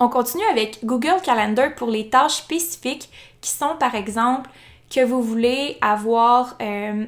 On 0.00 0.08
continue 0.08 0.44
avec 0.50 0.84
Google 0.84 1.20
Calendar 1.22 1.74
pour 1.74 1.88
les 1.88 2.08
tâches 2.08 2.36
spécifiques 2.36 3.08
qui 3.40 3.50
sont, 3.50 3.76
par 3.78 3.94
exemple, 3.94 4.50
que 4.90 5.04
vous 5.04 5.22
voulez 5.22 5.78
avoir 5.80 6.56
euh, 6.60 7.06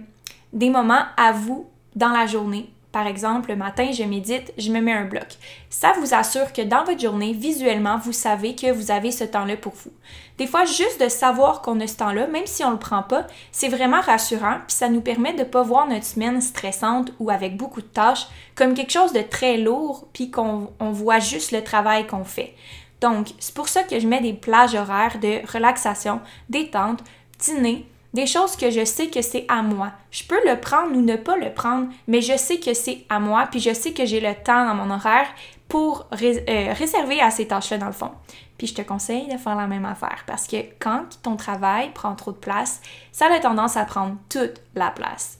des 0.52 0.71
moments 0.71 1.05
à 1.16 1.33
vous 1.33 1.69
dans 1.95 2.11
la 2.11 2.26
journée 2.26 2.71
par 2.97 3.07
exemple, 3.07 3.50
le 3.50 3.57
matin, 3.57 3.91
je 3.93 4.05
médite, 4.05 4.55
je 4.57 4.73
me 4.73 4.81
mets 4.81 4.95
un 4.95 5.05
bloc. 5.05 5.26
Ça 5.69 5.93
vous 6.00 6.15
assure 6.15 6.55
que 6.55 6.62
dans 6.62 6.83
votre 6.85 6.99
journée, 6.99 7.35
visuellement, 7.35 7.99
vous 7.99 8.15
savez 8.15 8.55
que 8.55 8.73
vous 8.73 8.91
avez 8.91 9.11
ce 9.11 9.25
temps-là 9.25 9.59
pour 9.59 9.75
vous. 9.75 9.93
Des 10.38 10.47
fois, 10.47 10.65
juste 10.65 10.99
de 11.05 11.11
savoir 11.11 11.61
qu'on 11.61 11.79
a 11.81 11.87
ce 11.87 11.99
temps-là, 11.99 12.26
même 12.26 12.47
si 12.47 12.65
on 12.65 12.69
ne 12.69 12.73
le 12.73 12.79
prend 12.79 13.03
pas, 13.03 13.26
c'est 13.53 13.69
vraiment 13.69 14.00
rassurant, 14.00 14.61
puis 14.67 14.75
ça 14.75 14.88
nous 14.88 15.03
permet 15.03 15.35
de 15.35 15.41
ne 15.41 15.45
pas 15.45 15.62
voir 15.62 15.87
notre 15.87 16.07
semaine 16.07 16.41
stressante 16.41 17.12
ou 17.21 17.29
avec 17.29 17.59
beaucoup 17.59 17.83
de 17.83 17.87
tâches 17.87 18.29
comme 18.55 18.73
quelque 18.73 18.95
chose 18.95 19.12
de 19.12 19.21
très 19.21 19.59
lourd, 19.59 20.09
puis 20.15 20.31
qu'on 20.31 20.71
voit 20.81 21.19
juste 21.19 21.53
le 21.53 21.62
travail 21.62 22.07
qu'on 22.07 22.25
fait. 22.25 22.55
Donc, 23.03 23.29
c'est 23.41 23.55
pour 23.55 23.69
ça 23.69 23.83
que 23.83 24.00
je 24.00 24.09
mets 24.09 24.23
des 24.23 24.33
plages 24.33 24.75
horaires 24.75 25.19
de 25.21 25.43
relaxation, 25.53 26.23
détente, 26.49 27.05
dîner, 27.41 27.87
des 28.17 28.27
choses 28.27 28.57
que 28.57 28.71
je 28.71 28.85
sais 28.85 29.09
que 29.09 29.23
c'est 29.23 29.45
à 29.49 29.63
moi. 29.63 29.93
Je 30.11 30.25
peux 30.25 30.41
le 30.49 30.59
prendre 30.59 30.97
ou 30.97 31.03
ne 31.03 31.17
pas 31.17 31.37
le 31.37 31.53
prendre, 31.53 31.89
mais 32.09 32.23
je 32.23 32.37
sais 32.37 32.59
que 32.59 32.73
c'est 32.73 33.05
à 33.09 33.21
moi, 33.21 33.47
puis 33.51 33.61
je 33.61 33.73
sais 33.75 33.93
que 33.93 34.07
j'ai 34.07 34.21
le 34.21 34.35
temps 34.35 34.67
dans 34.67 34.75
mon 34.75 34.93
horaire 34.93 35.29
pour 35.69 36.07
euh, 36.13 36.73
réserver 36.73 37.21
à 37.21 37.31
ces 37.31 37.47
tâches-là 37.47 37.79
dans 37.79 37.87
le 37.87 37.93
fond. 37.93 38.11
Puis 38.57 38.69
je 38.69 38.75
te 38.75 38.83
conseille 38.83 39.29
de 39.29 39.37
faire 39.37 39.55
la 39.55 39.67
même 39.67 39.85
affaire 39.85 40.25
parce 40.27 40.47
que 40.47 40.57
quand 40.81 41.05
ton 41.23 41.37
travail 41.37 41.91
prend 41.93 42.15
trop 42.15 42.33
de 42.33 42.39
place, 42.39 42.81
ça 43.13 43.27
a 43.31 43.39
tendance 43.39 43.77
à 43.77 43.85
prendre 43.85 44.17
toute 44.31 44.63
la 44.75 44.91
place. 44.91 45.39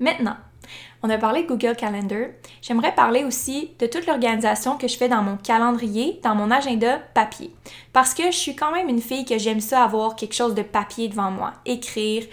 Maintenant, 0.00 0.36
on 1.02 1.10
a 1.10 1.18
parlé 1.18 1.42
de 1.42 1.48
Google 1.48 1.76
Calendar. 1.76 2.28
J'aimerais 2.62 2.94
parler 2.94 3.24
aussi 3.24 3.70
de 3.78 3.86
toute 3.86 4.06
l'organisation 4.06 4.76
que 4.76 4.88
je 4.88 4.96
fais 4.96 5.08
dans 5.08 5.22
mon 5.22 5.36
calendrier, 5.36 6.20
dans 6.22 6.34
mon 6.34 6.50
agenda 6.50 6.98
papier. 7.14 7.52
Parce 7.92 8.14
que 8.14 8.24
je 8.26 8.36
suis 8.36 8.56
quand 8.56 8.72
même 8.72 8.88
une 8.88 9.00
fille 9.00 9.24
que 9.24 9.38
j'aime 9.38 9.60
ça 9.60 9.84
avoir 9.84 10.16
quelque 10.16 10.34
chose 10.34 10.54
de 10.54 10.62
papier 10.62 11.08
devant 11.08 11.30
moi, 11.30 11.52
écrire. 11.64 12.24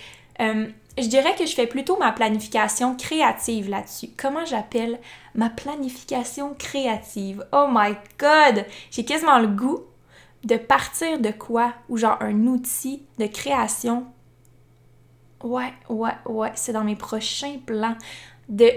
Euh, 0.41 0.67
je 0.98 1.08
dirais 1.08 1.36
que 1.36 1.46
je 1.46 1.55
fais 1.55 1.67
plutôt 1.67 1.98
ma 1.98 2.12
planification 2.12 2.96
créative 2.96 3.70
là-dessus. 3.70 4.10
Comment 4.15 4.46
j'appelle 4.46 5.00
ma 5.34 5.50
planification 5.50 6.53
créative? 6.53 7.46
Oh 7.51 7.67
my 7.70 7.96
god! 8.20 8.65
J'ai 8.91 9.03
quasiment 9.03 9.39
le 9.39 9.48
goût 9.48 9.82
de 10.43 10.55
partir 10.55 11.20
de 11.20 11.32
quoi? 11.32 11.74
Ou 11.89 11.98
genre 11.98 12.17
un 12.22 12.46
outil 12.46 13.03
de 13.17 13.25
création. 13.25 14.05
Ouais, 15.43 15.74
ouais, 15.89 16.12
ouais, 16.25 16.51
c'est 16.55 16.74
dans 16.74 16.84
mes 16.84 16.96
prochains 16.96 17.58
plans 17.65 17.98
de 18.50 18.69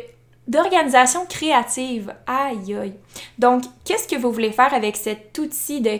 d'organisation 0.48 1.26
créative. 1.26 2.14
Aïe 2.26 2.74
aïe. 2.74 2.94
Donc, 3.38 3.64
qu'est-ce 3.84 4.06
que 4.06 4.14
vous 4.14 4.30
voulez 4.30 4.52
faire 4.52 4.72
avec 4.72 4.96
cet 4.96 5.36
outil 5.38 5.80
de 5.80 5.98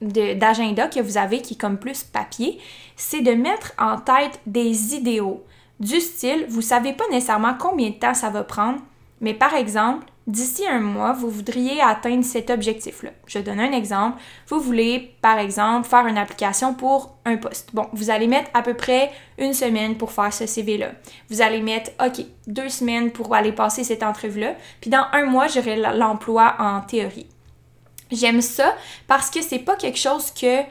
d'agenda 0.00 0.88
que 0.88 1.00
vous 1.00 1.16
avez 1.16 1.40
qui 1.40 1.54
est 1.54 1.60
comme 1.60 1.78
plus 1.78 2.04
papier, 2.04 2.58
c'est 2.96 3.22
de 3.22 3.32
mettre 3.32 3.72
en 3.78 3.98
tête 3.98 4.40
des 4.46 4.94
idéaux 4.94 5.42
du 5.80 6.00
style, 6.00 6.46
vous 6.48 6.62
savez 6.62 6.92
pas 6.92 7.04
nécessairement 7.10 7.54
combien 7.58 7.90
de 7.90 7.94
temps 7.94 8.14
ça 8.14 8.30
va 8.30 8.44
prendre, 8.44 8.80
mais 9.20 9.34
par 9.34 9.54
exemple, 9.54 10.06
d'ici 10.26 10.66
un 10.66 10.80
mois, 10.80 11.12
vous 11.12 11.30
voudriez 11.30 11.80
atteindre 11.80 12.24
cet 12.24 12.50
objectif-là. 12.50 13.10
Je 13.26 13.38
donne 13.38 13.60
un 13.60 13.72
exemple. 13.72 14.20
Vous 14.48 14.60
voulez, 14.60 15.14
par 15.22 15.38
exemple, 15.38 15.88
faire 15.88 16.06
une 16.06 16.18
application 16.18 16.74
pour 16.74 17.16
un 17.24 17.36
poste. 17.36 17.70
Bon, 17.74 17.86
vous 17.92 18.10
allez 18.10 18.26
mettre 18.26 18.50
à 18.52 18.62
peu 18.62 18.74
près 18.74 19.12
une 19.38 19.54
semaine 19.54 19.96
pour 19.96 20.10
faire 20.10 20.32
ce 20.32 20.46
CV-là. 20.46 20.92
Vous 21.30 21.42
allez 21.42 21.62
mettre, 21.62 21.92
OK, 22.04 22.24
deux 22.46 22.68
semaines 22.68 23.12
pour 23.12 23.34
aller 23.34 23.52
passer 23.52 23.84
cette 23.84 24.02
entrevue-là. 24.02 24.54
Puis 24.80 24.90
dans 24.90 25.06
un 25.12 25.26
mois, 25.26 25.46
j'aurai 25.46 25.76
l'emploi 25.76 26.56
en 26.58 26.80
théorie. 26.80 27.28
J'aime 28.10 28.40
ça 28.40 28.74
parce 29.06 29.30
que 29.30 29.42
c'est 29.42 29.58
pas 29.58 29.76
quelque 29.76 29.98
chose 29.98 30.30
que 30.30 30.62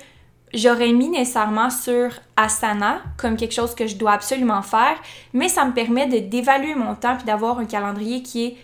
j'aurais 0.53 0.93
mis 0.93 1.09
nécessairement 1.09 1.69
sur 1.69 2.11
Asana 2.37 3.01
comme 3.17 3.35
quelque 3.35 3.53
chose 3.53 3.75
que 3.75 3.87
je 3.87 3.95
dois 3.95 4.13
absolument 4.13 4.61
faire, 4.61 4.97
mais 5.33 5.49
ça 5.49 5.65
me 5.65 5.73
permet 5.73 6.07
de 6.07 6.19
d'évaluer 6.19 6.75
mon 6.75 6.95
temps 6.95 7.15
puis 7.17 7.25
d'avoir 7.25 7.59
un 7.59 7.65
calendrier 7.65 8.23
qui 8.23 8.45
est 8.45 8.57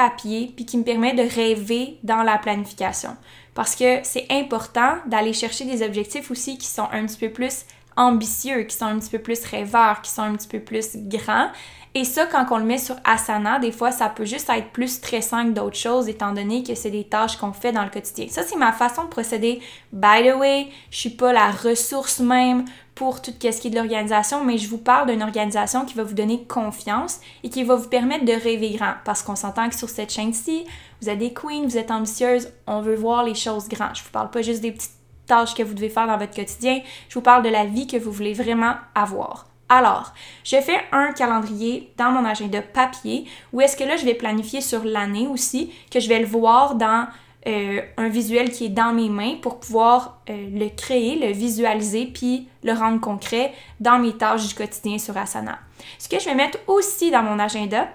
papier 0.00 0.50
puis 0.56 0.64
qui 0.64 0.78
me 0.78 0.82
permet 0.82 1.12
de 1.12 1.22
rêver 1.22 1.98
dans 2.02 2.22
la 2.22 2.38
planification. 2.38 3.16
Parce 3.54 3.76
que 3.76 3.98
c'est 4.02 4.26
important 4.30 4.94
d'aller 5.06 5.34
chercher 5.34 5.66
des 5.66 5.82
objectifs 5.82 6.30
aussi 6.30 6.56
qui 6.56 6.66
sont 6.66 6.88
un 6.90 7.04
petit 7.04 7.18
peu 7.18 7.30
plus 7.30 7.66
ambitieux, 7.98 8.62
qui 8.62 8.74
sont 8.74 8.86
un 8.86 8.98
petit 8.98 9.10
peu 9.10 9.18
plus 9.18 9.44
rêveurs, 9.44 10.00
qui 10.00 10.10
sont 10.10 10.22
un 10.22 10.36
petit 10.36 10.48
peu 10.48 10.60
plus 10.60 10.96
grands. 10.96 11.50
Et 11.94 12.04
ça, 12.04 12.26
quand 12.26 12.46
on 12.52 12.58
le 12.58 12.64
met 12.64 12.78
sur 12.78 12.94
Asana, 13.04 13.58
des 13.58 13.72
fois, 13.72 13.90
ça 13.90 14.08
peut 14.08 14.24
juste 14.24 14.48
être 14.48 14.70
plus 14.70 14.94
stressant 14.96 15.44
que 15.46 15.50
d'autres 15.50 15.76
choses, 15.76 16.08
étant 16.08 16.32
donné 16.32 16.62
que 16.62 16.76
c'est 16.76 16.90
des 16.90 17.02
tâches 17.02 17.36
qu'on 17.36 17.52
fait 17.52 17.72
dans 17.72 17.82
le 17.82 17.90
quotidien. 17.90 18.26
Ça, 18.28 18.44
c'est 18.44 18.56
ma 18.56 18.70
façon 18.70 19.04
de 19.04 19.08
procéder. 19.08 19.60
By 19.92 20.22
the 20.22 20.36
way, 20.36 20.68
je 20.92 20.96
suis 20.96 21.10
pas 21.10 21.32
la 21.32 21.50
ressource 21.50 22.20
même 22.20 22.64
pour 22.94 23.20
tout 23.20 23.32
ce 23.32 23.60
qui 23.60 23.66
est 23.66 23.70
de 23.70 23.76
l'organisation, 23.76 24.44
mais 24.44 24.56
je 24.56 24.68
vous 24.68 24.78
parle 24.78 25.10
d'une 25.10 25.22
organisation 25.22 25.84
qui 25.84 25.94
va 25.94 26.04
vous 26.04 26.14
donner 26.14 26.44
confiance 26.44 27.18
et 27.42 27.50
qui 27.50 27.64
va 27.64 27.74
vous 27.74 27.88
permettre 27.88 28.24
de 28.24 28.34
rêver 28.34 28.70
grand. 28.76 28.94
Parce 29.04 29.22
qu'on 29.22 29.36
s'entend 29.36 29.68
que 29.68 29.74
sur 29.74 29.88
cette 29.88 30.12
chaîne-ci, 30.12 30.66
vous 31.02 31.08
êtes 31.08 31.18
des 31.18 31.32
queens, 31.32 31.64
vous 31.64 31.76
êtes 31.76 31.90
ambitieuses, 31.90 32.52
on 32.68 32.82
veut 32.82 32.94
voir 32.94 33.24
les 33.24 33.34
choses 33.34 33.68
grandes. 33.68 33.96
Je 33.96 34.04
vous 34.04 34.10
parle 34.10 34.30
pas 34.30 34.42
juste 34.42 34.60
des 34.60 34.70
petites 34.70 34.92
tâches 35.26 35.54
que 35.54 35.62
vous 35.64 35.74
devez 35.74 35.88
faire 35.88 36.06
dans 36.06 36.18
votre 36.18 36.34
quotidien, 36.34 36.82
je 37.08 37.14
vous 37.14 37.20
parle 37.20 37.42
de 37.42 37.48
la 37.48 37.64
vie 37.64 37.86
que 37.86 37.96
vous 37.96 38.12
voulez 38.12 38.34
vraiment 38.34 38.74
avoir. 38.94 39.49
Alors, 39.72 40.12
je 40.42 40.56
fais 40.56 40.80
un 40.90 41.12
calendrier 41.12 41.92
dans 41.96 42.10
mon 42.10 42.24
agenda 42.24 42.60
papier 42.60 43.24
où 43.52 43.60
est-ce 43.60 43.76
que 43.76 43.84
là, 43.84 43.96
je 43.96 44.04
vais 44.04 44.14
planifier 44.14 44.60
sur 44.60 44.82
l'année 44.82 45.28
aussi, 45.28 45.72
que 45.92 46.00
je 46.00 46.08
vais 46.08 46.18
le 46.18 46.26
voir 46.26 46.74
dans 46.74 47.06
euh, 47.46 47.80
un 47.96 48.08
visuel 48.08 48.50
qui 48.50 48.66
est 48.66 48.70
dans 48.70 48.92
mes 48.92 49.08
mains 49.08 49.36
pour 49.40 49.60
pouvoir 49.60 50.18
euh, 50.28 50.48
le 50.52 50.68
créer, 50.70 51.14
le 51.24 51.32
visualiser, 51.32 52.06
puis 52.06 52.48
le 52.64 52.72
rendre 52.72 53.00
concret 53.00 53.52
dans 53.78 54.00
mes 54.00 54.12
tâches 54.12 54.48
du 54.48 54.54
quotidien 54.54 54.98
sur 54.98 55.16
Asana. 55.16 55.60
Ce 56.00 56.08
que 56.08 56.18
je 56.18 56.24
vais 56.24 56.34
mettre 56.34 56.58
aussi 56.66 57.12
dans 57.12 57.22
mon 57.22 57.38
agenda, 57.38 57.88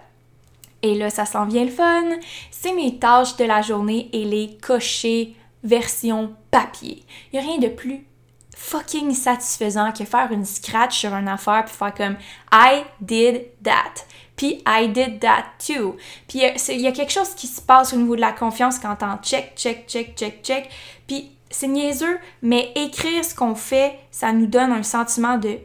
et 0.82 0.96
là 0.96 1.10
ça 1.10 1.26
s'en 1.26 1.46
vient 1.46 1.66
le 1.66 1.72
fun, 1.72 2.06
c'est 2.52 2.74
mes 2.74 2.98
tâches 3.00 3.36
de 3.36 3.44
la 3.44 3.62
journée 3.62 4.10
et 4.14 4.24
les 4.24 4.58
cocher 4.62 5.36
version 5.62 6.34
papier. 6.52 7.04
Il 7.34 7.40
n'y 7.40 7.46
a 7.46 7.50
rien 7.50 7.60
de 7.60 7.68
plus 7.68 8.06
fucking 8.66 9.14
satisfaisant 9.14 9.92
que 9.92 10.06
faire 10.06 10.32
une 10.32 10.46
scratch 10.46 10.98
sur 10.98 11.14
une 11.14 11.28
affaire 11.28 11.66
puis 11.66 11.76
faire 11.76 11.94
comme 11.94 12.18
I 12.52 12.84
did 13.00 13.46
that. 13.64 14.06
Puis 14.36 14.64
I 14.68 14.88
did 14.88 15.20
that 15.20 15.46
too. 15.60 15.96
Puis 16.28 16.44
euh, 16.44 16.52
il 16.70 16.82
y 16.82 16.88
a 16.88 16.92
quelque 16.92 17.12
chose 17.12 17.36
qui 17.36 17.48
se 17.48 17.62
passe 17.62 17.94
au 17.94 17.98
niveau 17.98 18.16
de 18.16 18.22
la 18.22 18.32
confiance 18.32 18.80
quand 18.80 18.98
on 19.02 19.18
check, 19.22 19.54
check, 19.56 19.88
check, 19.88 20.16
check, 20.16 20.42
check. 20.44 20.70
Puis 21.08 21.32
c'est 21.50 21.68
niaiseux, 21.68 22.18
mais 22.42 22.72
écrire 22.76 23.24
ce 23.24 23.36
qu'on 23.36 23.56
fait, 23.56 24.00
ça 24.12 24.34
nous 24.34 24.48
donne 24.48 24.72
un 24.72 24.84
sentiment 24.84 25.38
de 25.38 25.60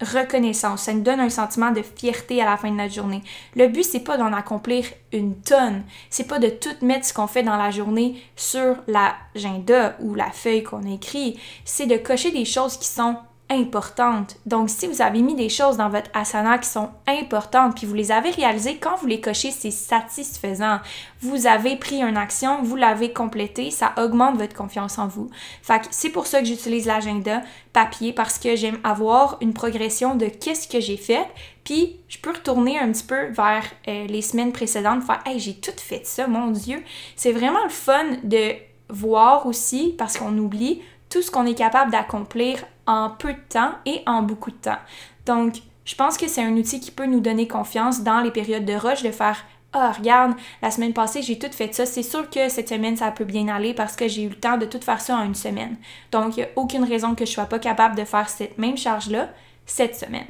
reconnaissance, 0.00 0.82
ça 0.82 0.92
nous 0.92 1.02
donne 1.02 1.20
un 1.20 1.30
sentiment 1.30 1.70
de 1.70 1.82
fierté 1.82 2.40
à 2.40 2.44
la 2.44 2.56
fin 2.56 2.70
de 2.70 2.76
notre 2.76 2.94
journée. 2.94 3.22
Le 3.56 3.68
but 3.68 3.84
c'est 3.84 4.00
pas 4.00 4.16
d'en 4.16 4.32
accomplir 4.32 4.84
une 5.12 5.36
tonne, 5.40 5.84
c'est 6.10 6.26
pas 6.26 6.38
de 6.38 6.48
tout 6.48 6.84
mettre 6.84 7.06
ce 7.06 7.14
qu'on 7.14 7.26
fait 7.26 7.42
dans 7.42 7.56
la 7.56 7.70
journée 7.70 8.22
sur 8.36 8.76
l'agenda 8.86 9.96
ou 10.00 10.14
la 10.14 10.30
feuille 10.30 10.62
qu'on 10.62 10.82
écrit, 10.82 11.38
c'est 11.64 11.86
de 11.86 11.96
cocher 11.96 12.30
des 12.30 12.44
choses 12.44 12.76
qui 12.76 12.86
sont 12.86 13.16
importantes. 13.50 14.36
Donc, 14.46 14.68
si 14.68 14.86
vous 14.86 15.00
avez 15.00 15.22
mis 15.22 15.34
des 15.34 15.48
choses 15.48 15.76
dans 15.78 15.88
votre 15.88 16.10
asana 16.12 16.58
qui 16.58 16.68
sont 16.68 16.90
importantes, 17.06 17.76
puis 17.76 17.86
vous 17.86 17.94
les 17.94 18.12
avez 18.12 18.30
réalisées, 18.30 18.76
quand 18.76 18.96
vous 18.96 19.06
les 19.06 19.20
cochez, 19.20 19.50
c'est 19.50 19.70
satisfaisant. 19.70 20.80
Vous 21.20 21.46
avez 21.46 21.76
pris 21.76 22.02
une 22.02 22.16
action, 22.16 22.62
vous 22.62 22.76
l'avez 22.76 23.12
complétée, 23.12 23.70
ça 23.70 23.94
augmente 23.96 24.36
votre 24.36 24.54
confiance 24.54 24.98
en 24.98 25.08
vous. 25.08 25.30
Fait 25.62 25.80
que 25.80 25.86
c'est 25.90 26.10
pour 26.10 26.26
ça 26.26 26.40
que 26.40 26.46
j'utilise 26.46 26.86
l'agenda 26.86 27.42
papier, 27.72 28.12
parce 28.12 28.38
que 28.38 28.56
j'aime 28.56 28.78
avoir 28.84 29.38
une 29.40 29.54
progression 29.54 30.14
de 30.14 30.26
qu'est-ce 30.26 30.68
que 30.68 30.80
j'ai 30.80 30.96
fait, 30.96 31.26
puis 31.64 31.96
je 32.08 32.18
peux 32.18 32.32
retourner 32.32 32.78
un 32.78 32.90
petit 32.92 33.04
peu 33.04 33.28
vers 33.28 33.64
euh, 33.88 34.06
les 34.06 34.22
semaines 34.22 34.52
précédentes, 34.52 35.04
faire 35.04 35.22
Hey, 35.24 35.38
j'ai 35.38 35.54
tout 35.54 35.72
fait 35.76 36.04
ça, 36.04 36.26
mon 36.26 36.50
Dieu! 36.50 36.82
C'est 37.16 37.32
vraiment 37.32 37.62
le 37.64 37.70
fun 37.70 38.04
de 38.24 38.54
voir 38.90 39.46
aussi, 39.46 39.94
parce 39.96 40.16
qu'on 40.16 40.36
oublie 40.38 40.82
tout 41.10 41.22
ce 41.22 41.30
qu'on 41.30 41.46
est 41.46 41.54
capable 41.54 41.90
d'accomplir 41.90 42.64
en 42.86 43.10
peu 43.10 43.32
de 43.32 43.40
temps 43.48 43.72
et 43.86 44.02
en 44.06 44.22
beaucoup 44.22 44.50
de 44.50 44.56
temps. 44.56 44.78
Donc, 45.26 45.56
je 45.84 45.94
pense 45.94 46.18
que 46.18 46.28
c'est 46.28 46.42
un 46.42 46.52
outil 46.52 46.80
qui 46.80 46.90
peut 46.90 47.06
nous 47.06 47.20
donner 47.20 47.48
confiance 47.48 48.02
dans 48.02 48.20
les 48.20 48.30
périodes 48.30 48.64
de 48.64 48.74
rush 48.74 49.02
de 49.02 49.10
faire 49.10 49.44
Ah, 49.72 49.92
regarde, 49.92 50.34
la 50.62 50.70
semaine 50.70 50.92
passée, 50.92 51.22
j'ai 51.22 51.38
tout 51.38 51.50
fait 51.50 51.74
ça. 51.74 51.86
C'est 51.86 52.02
sûr 52.02 52.28
que 52.28 52.48
cette 52.48 52.68
semaine, 52.68 52.96
ça 52.96 53.10
peut 53.10 53.24
bien 53.24 53.48
aller 53.48 53.74
parce 53.74 53.96
que 53.96 54.08
j'ai 54.08 54.22
eu 54.22 54.28
le 54.28 54.34
temps 54.34 54.58
de 54.58 54.66
tout 54.66 54.80
faire 54.80 55.00
ça 55.00 55.16
en 55.16 55.24
une 55.24 55.34
semaine. 55.34 55.76
Donc, 56.12 56.36
il 56.36 56.40
n'y 56.40 56.44
a 56.44 56.48
aucune 56.56 56.84
raison 56.84 57.14
que 57.14 57.24
je 57.24 57.30
ne 57.30 57.34
sois 57.34 57.46
pas 57.46 57.58
capable 57.58 57.96
de 57.96 58.04
faire 58.04 58.28
cette 58.28 58.58
même 58.58 58.76
charge-là 58.76 59.30
cette 59.66 59.96
semaine. 59.96 60.26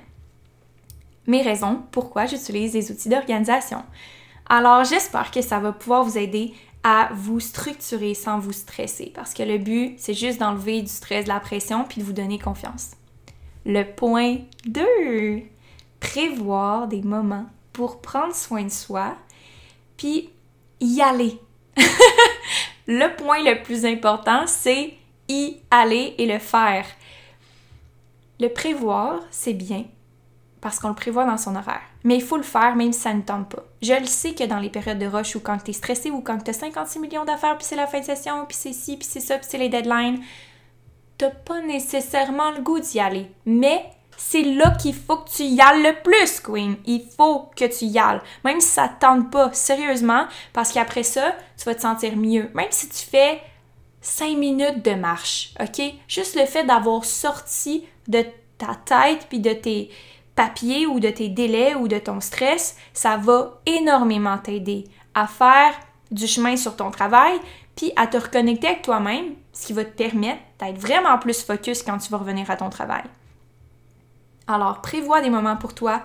Mes 1.27 1.43
raisons 1.43 1.83
pourquoi 1.93 2.27
j'utilise 2.27 2.75
les 2.75 2.91
outils 2.91 3.09
d'organisation. 3.09 3.83
Alors, 4.49 4.85
j'espère 4.85 5.31
que 5.31 5.43
ça 5.43 5.59
va 5.59 5.73
pouvoir 5.73 6.05
vous 6.05 6.17
aider 6.17 6.55
à 6.91 7.11
vous 7.13 7.39
structurer 7.39 8.15
sans 8.15 8.39
vous 8.39 8.55
stresser 8.55 9.13
parce 9.15 9.35
que 9.35 9.43
le 9.43 9.59
but, 9.59 9.97
c'est 9.99 10.15
juste 10.15 10.41
d'enlever 10.41 10.81
du 10.81 10.89
stress, 10.89 11.25
de 11.25 11.29
la 11.29 11.39
pression 11.39 11.85
puis 11.85 12.01
de 12.01 12.07
vous 12.07 12.15
donner 12.15 12.39
confiance. 12.39 12.93
Le 13.67 13.85
point 13.85 14.39
2, 14.65 15.43
prévoir 16.01 16.89
des 16.89 17.03
moments 17.03 17.45
pour 17.75 18.01
prendre 18.01 18.35
soin 18.35 18.63
de 18.63 18.71
soi 18.71 19.17
puis 19.99 20.31
y 20.81 21.03
aller. 21.03 21.39
le 22.87 23.15
point 23.17 23.43
le 23.43 23.63
plus 23.63 23.85
important, 23.85 24.47
c'est 24.47 24.95
y 25.29 25.59
aller 25.71 26.15
et 26.17 26.25
le 26.25 26.39
faire. 26.39 26.87
Le 28.41 28.49
prévoir, 28.49 29.21
c'est 29.31 29.53
bien, 29.53 29.85
parce 30.63 30.81
qu'on 30.81 30.89
le 30.89 30.95
prévoit 30.95 31.27
dans 31.27 31.37
son 31.37 31.55
horaire. 31.55 31.83
Mais 32.05 32.17
il 32.17 32.23
faut 32.23 32.37
le 32.37 32.43
faire 32.43 32.77
même 32.77 32.93
si 32.93 33.01
ça 33.01 33.13
ne 33.13 33.23
tente 33.23 33.49
pas. 33.49 33.65
Je 33.83 33.95
le 33.95 34.07
sais 34.07 34.35
que 34.35 34.45
dans 34.45 34.59
les 34.59 34.71
périodes 34.71 34.99
de 34.99 35.07
rush 35.07 35.37
ou 35.37 35.41
quand 35.41 35.59
tu 35.59 35.71
es 35.71 35.75
stressé 35.75 36.11
ou 36.11 36.21
quand 36.21 36.39
tu 36.39 36.51
as 36.51 36.55
56 36.55 36.99
millions 37.01 37.25
d'affaires, 37.25 37.57
puis 37.57 37.67
c'est 37.67 37.77
la 37.77 37.87
fin 37.87 38.01
de 38.01 38.05
session, 38.05 38.47
puis 38.47 38.57
c'est 38.59 38.73
ci, 38.73 38.97
puis 38.97 39.07
c'est 39.09 39.21
ça, 39.21 39.37
puis 39.37 39.47
c'est 39.49 39.59
les 39.59 39.69
deadlines, 39.69 40.21
t'as 41.17 41.31
pas 41.31 41.61
nécessairement 41.61 42.53
le 42.53 42.63
goût 42.63 42.79
d'y 42.79 43.01
aller. 43.01 43.31
Mais 43.45 43.85
c'est 44.17 44.43
là 44.43 44.73
qu'il 44.73 44.95
faut 44.95 45.17
que 45.19 45.31
tu 45.31 45.45
y 45.45 45.61
ailles 45.61 45.83
le 45.83 46.03
plus, 46.03 46.41
Queen. 46.41 46.77
Il 46.87 47.05
faut 47.17 47.51
que 47.57 47.65
tu 47.65 47.85
y 47.85 47.99
ailles. 47.99 48.21
Même 48.45 48.61
si 48.61 48.69
ça 48.69 48.89
te 48.89 49.01
tente 49.01 49.31
pas, 49.31 49.53
sérieusement, 49.53 50.27
parce 50.53 50.73
qu'après 50.73 51.05
ça, 51.05 51.35
tu 51.57 51.65
vas 51.65 51.75
te 51.75 51.83
sentir 51.83 52.17
mieux. 52.17 52.51
Même 52.53 52.67
si 52.71 52.89
tu 52.89 53.05
fais 53.05 53.41
5 54.01 54.37
minutes 54.37 54.85
de 54.85 54.95
marche, 54.95 55.55
OK? 55.61 55.81
Juste 56.09 56.37
le 56.37 56.47
fait 56.47 56.65
d'avoir 56.65 57.05
sorti 57.05 57.85
de 58.09 58.25
ta 58.59 58.75
tête 58.85 59.27
puis 59.29 59.39
de 59.39 59.53
tes 59.53 59.91
papiers 60.39 60.87
ou 60.87 61.01
de 61.01 61.11
tes 61.11 61.29
délais 61.29 61.75
ou 61.75 61.89
de 61.89 61.99
ton 61.99 62.21
stress, 62.21 62.77
ça 62.93 63.17
va 63.17 63.61
énormément 63.67 64.39
t'aider 64.39 64.85
à 65.13 65.27
faire 65.27 65.75
du 66.13 66.29
chemin 66.29 66.57
sur 66.57 66.77
ton 66.77 66.93
travail 66.93 67.41
puis 67.75 67.91
à 67.97 68.07
te 68.07 68.19
reconnecter 68.19 68.69
avec 68.69 68.83
toi-même, 68.83 69.35
ce 69.53 69.67
qui 69.67 69.73
va 69.73 69.85
te 69.85 69.91
permettre 69.91 70.41
d'être 70.61 70.79
vraiment 70.79 71.19
plus 71.19 71.43
focus 71.43 71.83
quand 71.83 71.99
tu 71.99 72.11
vas 72.11 72.19
revenir 72.19 72.49
à 72.53 72.57
ton 72.57 72.71
travail. 72.71 73.03
Alors, 74.47 74.81
prévois 74.81 75.21
des 75.23 75.31
moments 75.31 75.57
pour 75.57 75.75
toi 75.75 76.03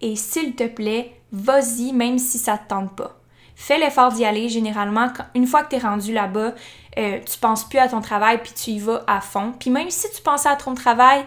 et 0.00 0.14
s'il 0.14 0.54
te 0.54 0.68
plaît, 0.68 1.20
vas-y 1.32 1.92
même 1.92 2.20
si 2.20 2.38
ça 2.38 2.58
te 2.58 2.68
tente 2.68 2.94
pas. 2.94 3.18
Fais 3.56 3.78
l'effort 3.78 4.12
d'y 4.12 4.24
aller. 4.24 4.48
Généralement, 4.48 5.08
une 5.34 5.48
fois 5.48 5.64
que 5.64 5.70
tu 5.70 5.76
es 5.76 5.78
rendu 5.80 6.12
là-bas, 6.12 6.52
euh, 6.98 7.18
tu 7.20 7.38
penses 7.40 7.68
plus 7.68 7.80
à 7.80 7.88
ton 7.88 8.00
travail 8.00 8.40
puis 8.42 8.52
tu 8.52 8.70
y 8.70 8.78
vas 8.78 9.02
à 9.08 9.20
fond. 9.20 9.52
Puis 9.58 9.70
même 9.70 9.90
si 9.90 10.08
tu 10.12 10.22
pensais 10.22 10.48
à 10.48 10.56
ton 10.56 10.74
travail, 10.74 11.24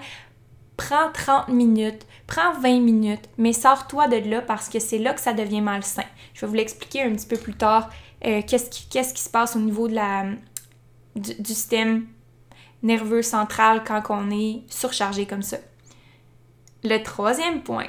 prends 0.77 1.11
30 1.13 1.49
minutes, 1.49 2.05
prends 2.27 2.53
20 2.59 2.79
minutes, 2.79 3.29
mais 3.37 3.53
sors-toi 3.53 4.07
de 4.07 4.17
là 4.29 4.41
parce 4.41 4.69
que 4.69 4.79
c'est 4.79 4.97
là 4.97 5.13
que 5.13 5.21
ça 5.21 5.33
devient 5.33 5.61
malsain. 5.61 6.03
Je 6.33 6.41
vais 6.41 6.47
vous 6.47 6.55
l'expliquer 6.55 7.03
un 7.03 7.13
petit 7.13 7.27
peu 7.27 7.37
plus 7.37 7.53
tard, 7.53 7.89
euh, 8.25 8.41
qu'est-ce, 8.47 8.69
qui, 8.69 9.21
se 9.21 9.29
passe 9.29 9.55
au 9.55 9.59
niveau 9.59 9.87
du, 9.87 9.95
système 11.43 12.07
nerveux 12.81 13.21
central 13.21 13.83
quand 13.85 14.01
on 14.09 14.29
est 14.31 14.63
surchargé 14.69 15.25
comme 15.25 15.41
ça. 15.41 15.57
Le 16.83 17.01
troisième 17.01 17.61
point, 17.63 17.87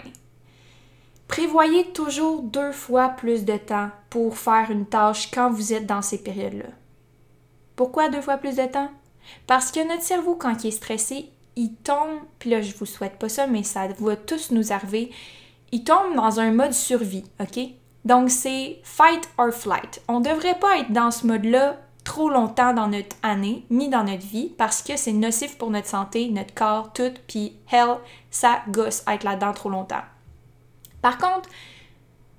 prévoyez 1.28 1.92
toujours 1.92 2.42
deux 2.42 2.72
fois 2.72 3.10
plus 3.10 3.44
de 3.44 3.56
temps 3.56 3.90
pour 4.10 4.38
faire 4.38 4.70
une 4.70 4.86
tâche 4.86 5.30
quand 5.30 5.50
vous 5.50 5.72
êtes 5.72 5.86
dans 5.86 6.02
ces 6.02 6.22
périodes-là. 6.22 6.70
Pourquoi 7.74 8.08
deux 8.08 8.22
fois 8.22 8.38
plus 8.38 8.56
de 8.56 8.66
temps? 8.66 8.90
Parce 9.46 9.70
que 9.70 9.86
notre 9.86 10.02
cerveau, 10.02 10.34
quand 10.34 10.64
il 10.64 10.68
est 10.68 10.70
stressé, 10.70 11.30
il 11.56 11.74
tombe, 11.74 12.20
puis 12.38 12.50
là, 12.50 12.60
je 12.60 12.74
vous 12.76 12.86
souhaite 12.86 13.18
pas 13.18 13.28
ça, 13.28 13.46
mais 13.46 13.62
ça 13.62 13.88
va 13.98 14.16
tous 14.16 14.50
nous 14.50 14.72
arriver, 14.72 15.10
il 15.72 15.84
tombe 15.84 16.14
dans 16.14 16.38
un 16.38 16.52
mode 16.52 16.72
survie, 16.72 17.24
OK? 17.40 17.58
Donc, 18.04 18.30
c'est 18.30 18.78
fight 18.84 19.28
or 19.36 19.52
flight. 19.52 20.00
On 20.06 20.20
devrait 20.20 20.58
pas 20.58 20.78
être 20.78 20.92
dans 20.92 21.10
ce 21.10 21.26
mode-là 21.26 21.80
trop 22.04 22.28
longtemps 22.30 22.72
dans 22.72 22.86
notre 22.86 23.16
année, 23.24 23.64
ni 23.68 23.88
dans 23.88 24.04
notre 24.04 24.24
vie, 24.24 24.52
parce 24.56 24.80
que 24.80 24.96
c'est 24.96 25.12
nocif 25.12 25.58
pour 25.58 25.70
notre 25.70 25.88
santé, 25.88 26.28
notre 26.28 26.54
corps, 26.54 26.92
tout, 26.92 27.12
puis 27.26 27.56
hell, 27.72 27.96
ça 28.30 28.62
gosse 28.68 29.02
être 29.08 29.24
là-dedans 29.24 29.52
trop 29.52 29.70
longtemps. 29.70 30.04
Par 31.02 31.18
contre, 31.18 31.48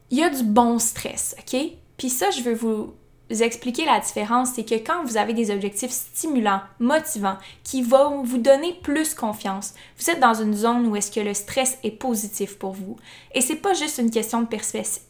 il 0.09 0.19
y 0.19 0.23
a 0.23 0.29
du 0.29 0.43
bon 0.43 0.79
stress, 0.79 1.35
OK? 1.39 1.59
Puis 1.97 2.09
ça, 2.09 2.29
je 2.31 2.41
veux 2.41 2.53
vous 2.53 2.93
expliquer 3.29 3.85
la 3.85 3.99
différence, 3.99 4.51
c'est 4.53 4.63
que 4.63 4.75
quand 4.75 5.03
vous 5.03 5.17
avez 5.17 5.33
des 5.33 5.51
objectifs 5.51 5.91
stimulants, 5.91 6.61
motivants, 6.79 7.37
qui 7.63 7.81
vont 7.81 8.23
vous 8.23 8.37
donner 8.37 8.73
plus 8.81 9.13
confiance, 9.13 9.73
vous 9.97 10.09
êtes 10.09 10.19
dans 10.19 10.33
une 10.33 10.53
zone 10.53 10.87
où 10.87 10.95
est-ce 10.95 11.11
que 11.11 11.19
le 11.19 11.33
stress 11.33 11.77
est 11.83 11.91
positif 11.91 12.57
pour 12.57 12.71
vous. 12.71 12.97
Et 13.33 13.41
c'est 13.41 13.55
pas 13.55 13.73
juste 13.73 13.97
une 13.97 14.11
question 14.11 14.41
de, 14.41 14.47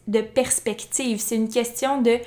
de 0.08 0.22
perspective, 0.22 1.20
c'est 1.20 1.36
une 1.36 1.50
question 1.50 2.02
de 2.02 2.18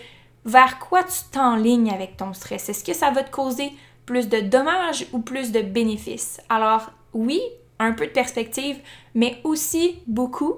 vers 0.44 0.78
quoi 0.78 1.02
tu 1.02 1.18
t'enlignes 1.32 1.90
avec 1.90 2.16
ton 2.16 2.32
stress. 2.32 2.68
Est-ce 2.68 2.84
que 2.84 2.94
ça 2.94 3.10
va 3.10 3.22
te 3.22 3.30
causer 3.30 3.72
plus 4.06 4.28
de 4.28 4.40
dommages 4.40 5.06
ou 5.12 5.18
plus 5.18 5.52
de 5.52 5.60
bénéfices? 5.60 6.40
Alors 6.48 6.90
oui, 7.12 7.40
un 7.78 7.92
peu 7.92 8.06
de 8.06 8.12
perspective, 8.12 8.78
mais 9.14 9.40
aussi 9.44 9.96
beaucoup 10.06 10.56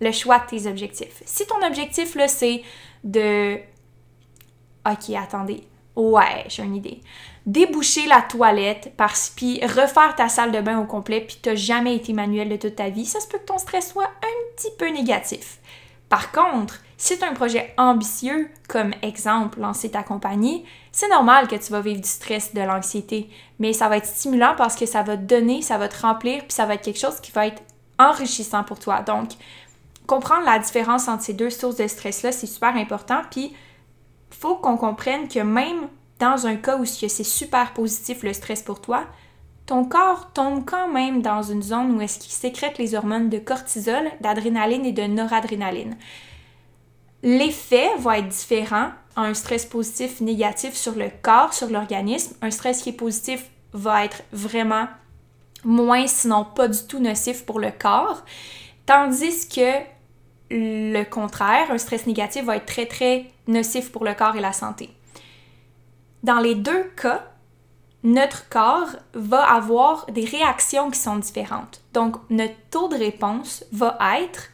le 0.00 0.12
choix 0.12 0.40
de 0.40 0.46
tes 0.46 0.66
objectifs. 0.68 1.22
Si 1.24 1.46
ton 1.46 1.64
objectif, 1.66 2.14
là, 2.14 2.28
c'est 2.28 2.62
de 3.04 3.58
OK, 4.86 5.14
attendez. 5.16 5.64
Ouais, 5.96 6.44
j'ai 6.48 6.64
une 6.64 6.74
idée. 6.74 7.00
Déboucher 7.46 8.06
la 8.06 8.20
toilette, 8.20 8.92
parce, 8.96 9.32
puis 9.34 9.64
refaire 9.64 10.14
ta 10.16 10.28
salle 10.28 10.50
de 10.50 10.60
bain 10.60 10.80
au 10.80 10.86
complet, 10.86 11.20
puis 11.20 11.38
t'as 11.40 11.54
jamais 11.54 11.94
été 11.94 12.12
manuel 12.12 12.48
de 12.48 12.56
toute 12.56 12.76
ta 12.76 12.88
vie, 12.88 13.06
ça 13.06 13.20
se 13.20 13.28
peut 13.28 13.38
que 13.38 13.44
ton 13.44 13.58
stress 13.58 13.90
soit 13.90 14.04
un 14.04 14.56
petit 14.56 14.72
peu 14.76 14.88
négatif. 14.88 15.58
Par 16.08 16.32
contre, 16.32 16.80
si 16.96 17.18
tu 17.18 17.24
un 17.24 17.32
projet 17.32 17.74
ambitieux, 17.76 18.50
comme 18.68 18.92
exemple 19.02 19.60
lancer 19.60 19.90
ta 19.90 20.02
compagnie, 20.02 20.64
c'est 20.90 21.08
normal 21.08 21.48
que 21.48 21.56
tu 21.56 21.70
vas 21.70 21.80
vivre 21.80 22.00
du 22.00 22.08
stress, 22.08 22.54
de 22.54 22.60
l'anxiété, 22.60 23.28
mais 23.58 23.72
ça 23.72 23.88
va 23.88 23.98
être 23.98 24.06
stimulant 24.06 24.54
parce 24.56 24.74
que 24.74 24.86
ça 24.86 25.02
va 25.02 25.16
te 25.16 25.22
donner, 25.22 25.62
ça 25.62 25.78
va 25.78 25.88
te 25.88 26.00
remplir, 26.00 26.40
puis 26.42 26.52
ça 26.52 26.66
va 26.66 26.74
être 26.74 26.82
quelque 26.82 27.00
chose 27.00 27.20
qui 27.20 27.32
va 27.32 27.46
être 27.46 27.62
enrichissant 27.98 28.64
pour 28.64 28.78
toi. 28.78 29.02
Donc, 29.02 29.30
comprendre 30.06 30.44
la 30.44 30.58
différence 30.58 31.08
entre 31.08 31.22
ces 31.22 31.34
deux 31.34 31.50
sources 31.50 31.76
de 31.76 31.86
stress-là, 31.86 32.32
c'est 32.32 32.46
super 32.46 32.76
important. 32.76 33.22
Puis, 33.30 33.54
faut 34.34 34.56
qu'on 34.56 34.76
comprenne 34.76 35.28
que 35.28 35.40
même 35.40 35.88
dans 36.18 36.46
un 36.46 36.56
cas 36.56 36.76
où 36.76 36.84
c'est 36.84 37.08
super 37.08 37.72
positif 37.72 38.22
le 38.22 38.32
stress 38.32 38.62
pour 38.62 38.80
toi, 38.80 39.04
ton 39.66 39.84
corps 39.84 40.32
tombe 40.32 40.64
quand 40.64 40.88
même 40.88 41.22
dans 41.22 41.42
une 41.42 41.62
zone 41.62 41.96
où 41.96 42.00
est-ce 42.00 42.18
qu'il 42.18 42.32
sécrète 42.32 42.78
les 42.78 42.94
hormones 42.94 43.30
de 43.30 43.38
cortisol, 43.38 44.10
d'adrénaline 44.20 44.84
et 44.84 44.92
de 44.92 45.02
noradrénaline. 45.02 45.96
L'effet 47.22 47.88
va 47.98 48.18
être 48.18 48.28
différent 48.28 48.90
un 49.16 49.32
stress 49.32 49.64
positif 49.64 50.20
négatif 50.20 50.74
sur 50.74 50.94
le 50.94 51.08
corps, 51.22 51.54
sur 51.54 51.68
l'organisme. 51.68 52.34
Un 52.42 52.50
stress 52.50 52.82
qui 52.82 52.90
est 52.90 52.92
positif 52.92 53.46
va 53.72 54.04
être 54.04 54.22
vraiment 54.32 54.86
moins, 55.64 56.06
sinon 56.06 56.44
pas 56.44 56.68
du 56.68 56.86
tout 56.86 56.98
nocif 56.98 57.46
pour 57.46 57.60
le 57.60 57.70
corps. 57.70 58.22
Tandis 58.84 59.48
que 59.48 59.80
le 60.50 61.04
contraire, 61.04 61.70
un 61.70 61.78
stress 61.78 62.06
négatif 62.06 62.44
va 62.44 62.56
être 62.56 62.66
très 62.66 62.86
très 62.86 63.30
nocif 63.46 63.92
pour 63.92 64.04
le 64.04 64.14
corps 64.14 64.36
et 64.36 64.40
la 64.40 64.52
santé. 64.52 64.90
Dans 66.22 66.38
les 66.38 66.54
deux 66.54 66.84
cas, 66.96 67.24
notre 68.02 68.48
corps 68.48 68.96
va 69.14 69.42
avoir 69.44 70.06
des 70.06 70.24
réactions 70.24 70.90
qui 70.90 70.98
sont 70.98 71.16
différentes. 71.16 71.80
Donc, 71.92 72.16
notre 72.30 72.56
taux 72.70 72.88
de 72.88 72.96
réponse 72.96 73.64
va 73.72 73.98
être 74.20 74.50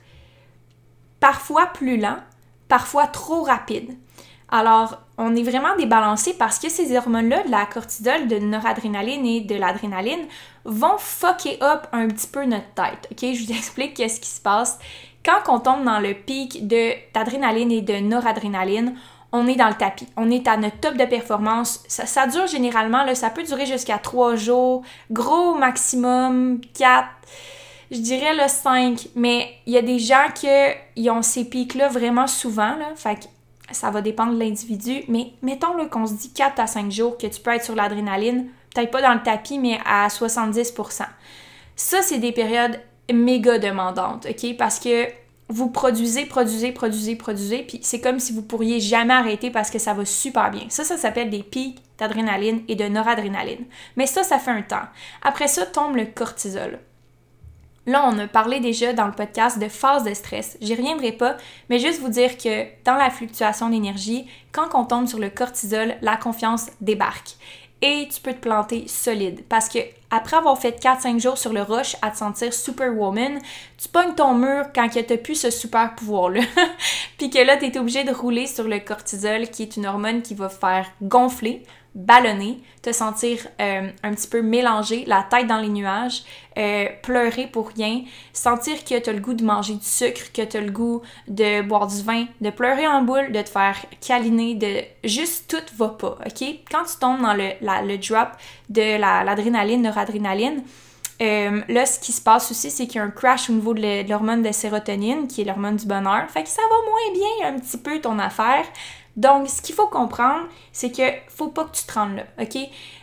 parfois 1.18 1.66
plus 1.66 1.96
lent, 1.96 2.18
parfois 2.68 3.06
trop 3.06 3.42
rapide. 3.42 3.96
Alors, 4.48 4.98
on 5.16 5.36
est 5.36 5.42
vraiment 5.42 5.76
débalancé 5.76 6.34
parce 6.34 6.58
que 6.58 6.68
ces 6.68 6.96
hormones-là, 6.96 7.44
de 7.44 7.50
la 7.50 7.66
cortisol, 7.66 8.26
de 8.26 8.38
noradrénaline 8.38 9.24
et 9.26 9.40
de 9.42 9.54
l'adrénaline, 9.54 10.26
vont 10.64 10.98
fucker 10.98 11.58
up 11.62 11.86
un 11.92 12.08
petit 12.08 12.26
peu 12.26 12.44
notre 12.44 12.72
tête. 12.74 13.06
OK? 13.12 13.34
Je 13.34 13.44
vous 13.44 13.52
explique 13.56 13.94
qu'est-ce 13.94 14.20
qui 14.20 14.28
se 14.28 14.40
passe 14.40 14.78
quand 15.24 15.52
on 15.52 15.60
tombe 15.60 15.84
dans 15.84 16.00
le 16.00 16.14
pic 16.14 16.66
d'adrénaline 16.66 17.70
et 17.72 17.82
de 17.82 17.94
noradrénaline, 17.94 18.94
on 19.32 19.46
est 19.46 19.54
dans 19.54 19.68
le 19.68 19.74
tapis. 19.74 20.08
On 20.16 20.30
est 20.30 20.48
à 20.48 20.56
notre 20.56 20.80
top 20.80 20.96
de 20.96 21.04
performance. 21.04 21.84
Ça, 21.86 22.26
dure 22.26 22.46
généralement, 22.46 23.04
là, 23.04 23.14
ça 23.14 23.30
peut 23.30 23.44
durer 23.44 23.64
jusqu'à 23.64 23.98
3 23.98 24.34
jours. 24.34 24.82
Gros 25.10 25.54
maximum 25.54 26.60
4, 26.74 27.06
je 27.92 27.98
dirais 27.98 28.34
le 28.34 28.48
5. 28.48 29.08
Mais 29.14 29.52
il 29.66 29.74
y 29.74 29.78
a 29.78 29.82
des 29.82 30.00
gens 30.00 30.26
qui 30.34 31.10
ont 31.10 31.22
ces 31.22 31.44
pics-là 31.44 31.88
vraiment 31.88 32.26
souvent. 32.26 32.74
Là, 32.76 32.88
fait 32.96 33.20
que 33.20 33.26
ça 33.70 33.90
va 33.90 34.00
dépendre 34.00 34.34
de 34.34 34.40
l'individu. 34.40 35.04
Mais 35.06 35.32
mettons 35.42 35.76
qu'on 35.88 36.06
se 36.06 36.14
dit 36.14 36.32
4 36.32 36.58
à 36.58 36.66
5 36.66 36.90
jours 36.90 37.16
que 37.16 37.28
tu 37.28 37.40
peux 37.40 37.52
être 37.52 37.64
sur 37.64 37.76
l'adrénaline, 37.76 38.48
peut-être 38.74 38.90
pas 38.90 39.02
dans 39.02 39.14
le 39.14 39.22
tapis, 39.22 39.60
mais 39.60 39.78
à 39.86 40.08
70%. 40.08 41.04
Ça, 41.76 42.02
c'est 42.02 42.18
des 42.18 42.32
périodes 42.32 42.80
méga 43.12 43.58
demandante, 43.58 44.26
OK? 44.28 44.56
Parce 44.56 44.78
que 44.78 45.06
vous 45.48 45.68
produisez, 45.68 46.26
produisez, 46.26 46.70
produisez, 46.70 47.16
produisez, 47.16 47.62
puis 47.62 47.80
c'est 47.82 48.00
comme 48.00 48.20
si 48.20 48.32
vous 48.32 48.42
pourriez 48.42 48.78
jamais 48.78 49.14
arrêter 49.14 49.50
parce 49.50 49.70
que 49.70 49.80
ça 49.80 49.94
va 49.94 50.04
super 50.04 50.50
bien. 50.50 50.66
Ça, 50.68 50.84
ça 50.84 50.96
s'appelle 50.96 51.28
des 51.28 51.42
pics 51.42 51.82
d'adrénaline 51.98 52.62
et 52.68 52.76
de 52.76 52.84
noradrénaline. 52.84 53.64
Mais 53.96 54.06
ça, 54.06 54.22
ça 54.22 54.38
fait 54.38 54.52
un 54.52 54.62
temps. 54.62 54.86
Après 55.22 55.48
ça, 55.48 55.66
tombe 55.66 55.96
le 55.96 56.06
cortisol. 56.06 56.78
Là, 57.86 58.04
on 58.06 58.18
a 58.18 58.28
parlé 58.28 58.60
déjà 58.60 58.92
dans 58.92 59.06
le 59.06 59.12
podcast 59.12 59.58
de 59.58 59.68
phase 59.68 60.04
de 60.04 60.14
stress. 60.14 60.56
J'y 60.60 60.74
reviendrai 60.76 61.12
pas, 61.12 61.36
mais 61.68 61.80
juste 61.80 62.00
vous 62.00 62.10
dire 62.10 62.38
que 62.38 62.66
dans 62.84 62.94
la 62.94 63.10
fluctuation 63.10 63.70
d'énergie, 63.70 64.28
quand 64.52 64.68
on 64.74 64.84
tombe 64.84 65.08
sur 65.08 65.18
le 65.18 65.30
cortisol, 65.30 65.96
la 66.00 66.16
confiance 66.16 66.66
débarque 66.80 67.36
et 67.82 68.08
tu 68.12 68.20
peux 68.20 68.34
te 68.34 68.40
planter 68.40 68.86
solide. 68.86 69.42
Parce 69.48 69.68
que 69.68 69.78
après 70.10 70.36
avoir 70.36 70.58
fait 70.58 70.82
4-5 70.82 71.20
jours 71.20 71.38
sur 71.38 71.52
le 71.52 71.62
roche 71.62 71.96
à 72.02 72.10
te 72.10 72.18
sentir 72.18 72.52
superwoman, 72.52 73.38
tu 73.78 73.88
pognes 73.88 74.14
ton 74.14 74.34
mur 74.34 74.66
quand 74.74 74.88
tu 74.88 74.98
n'as 74.98 75.16
plus 75.16 75.36
ce 75.36 75.50
super 75.50 75.94
pouvoir-là. 75.94 76.42
Puis 77.18 77.30
que 77.30 77.38
là, 77.38 77.56
tu 77.56 77.66
es 77.66 77.78
obligé 77.78 78.04
de 78.04 78.12
rouler 78.12 78.46
sur 78.46 78.64
le 78.64 78.80
cortisol, 78.80 79.48
qui 79.48 79.62
est 79.62 79.76
une 79.76 79.86
hormone 79.86 80.22
qui 80.22 80.34
va 80.34 80.48
faire 80.48 80.86
gonfler 81.00 81.62
ballonner, 81.94 82.58
te 82.82 82.92
sentir 82.92 83.38
euh, 83.60 83.88
un 84.02 84.14
petit 84.14 84.28
peu 84.28 84.42
mélangé, 84.42 85.04
la 85.06 85.26
tête 85.28 85.46
dans 85.46 85.58
les 85.58 85.68
nuages, 85.68 86.22
euh, 86.58 86.86
pleurer 87.02 87.46
pour 87.46 87.68
rien, 87.68 88.02
sentir 88.32 88.84
que 88.84 88.98
tu 88.98 89.10
as 89.10 89.12
le 89.12 89.20
goût 89.20 89.34
de 89.34 89.44
manger 89.44 89.74
du 89.74 89.84
sucre, 89.84 90.32
que 90.32 90.42
tu 90.42 90.56
as 90.56 90.60
le 90.60 90.70
goût 90.70 91.02
de 91.28 91.62
boire 91.62 91.86
du 91.86 92.02
vin, 92.02 92.26
de 92.40 92.50
pleurer 92.50 92.86
en 92.86 93.02
boule, 93.02 93.32
de 93.32 93.42
te 93.42 93.48
faire 93.48 93.76
câliner, 94.00 94.54
de 94.54 94.82
juste 95.04 95.50
tout 95.50 95.76
va 95.76 95.88
pas, 95.88 96.18
ok? 96.24 96.44
Quand 96.70 96.84
tu 96.84 96.98
tombes 97.00 97.22
dans 97.22 97.34
le, 97.34 97.50
le 97.60 97.96
drop 97.98 98.28
de 98.68 98.98
l'adrénaline, 98.98 99.82
la, 99.82 99.90
noradrénaline, 99.90 100.62
euh, 101.22 101.60
là, 101.68 101.84
ce 101.84 102.00
qui 102.00 102.12
se 102.12 102.20
passe 102.20 102.50
aussi, 102.50 102.70
c'est 102.70 102.86
qu'il 102.86 102.96
y 102.96 102.98
a 102.98 103.02
un 103.04 103.10
crash 103.10 103.50
au 103.50 103.52
niveau 103.52 103.74
de 103.74 104.08
l'hormone 104.08 104.42
de 104.42 104.52
sérotonine, 104.52 105.28
qui 105.28 105.42
est 105.42 105.44
l'hormone 105.44 105.76
du 105.76 105.84
bonheur. 105.84 106.30
Fait 106.30 106.42
que 106.42 106.48
ça 106.48 106.62
va 106.62 106.76
moins 106.76 107.12
bien 107.12 107.48
un 107.48 107.58
petit 107.58 107.76
peu 107.76 108.00
ton 108.00 108.18
affaire. 108.18 108.64
Donc, 109.16 109.48
ce 109.48 109.60
qu'il 109.60 109.74
faut 109.74 109.88
comprendre, 109.88 110.46
c'est 110.72 110.90
que 110.90 111.02
faut 111.28 111.48
pas 111.48 111.64
que 111.64 111.76
tu 111.76 111.84
te 111.84 111.92
rendes 111.92 112.16
là, 112.16 112.24
OK? 112.40 112.56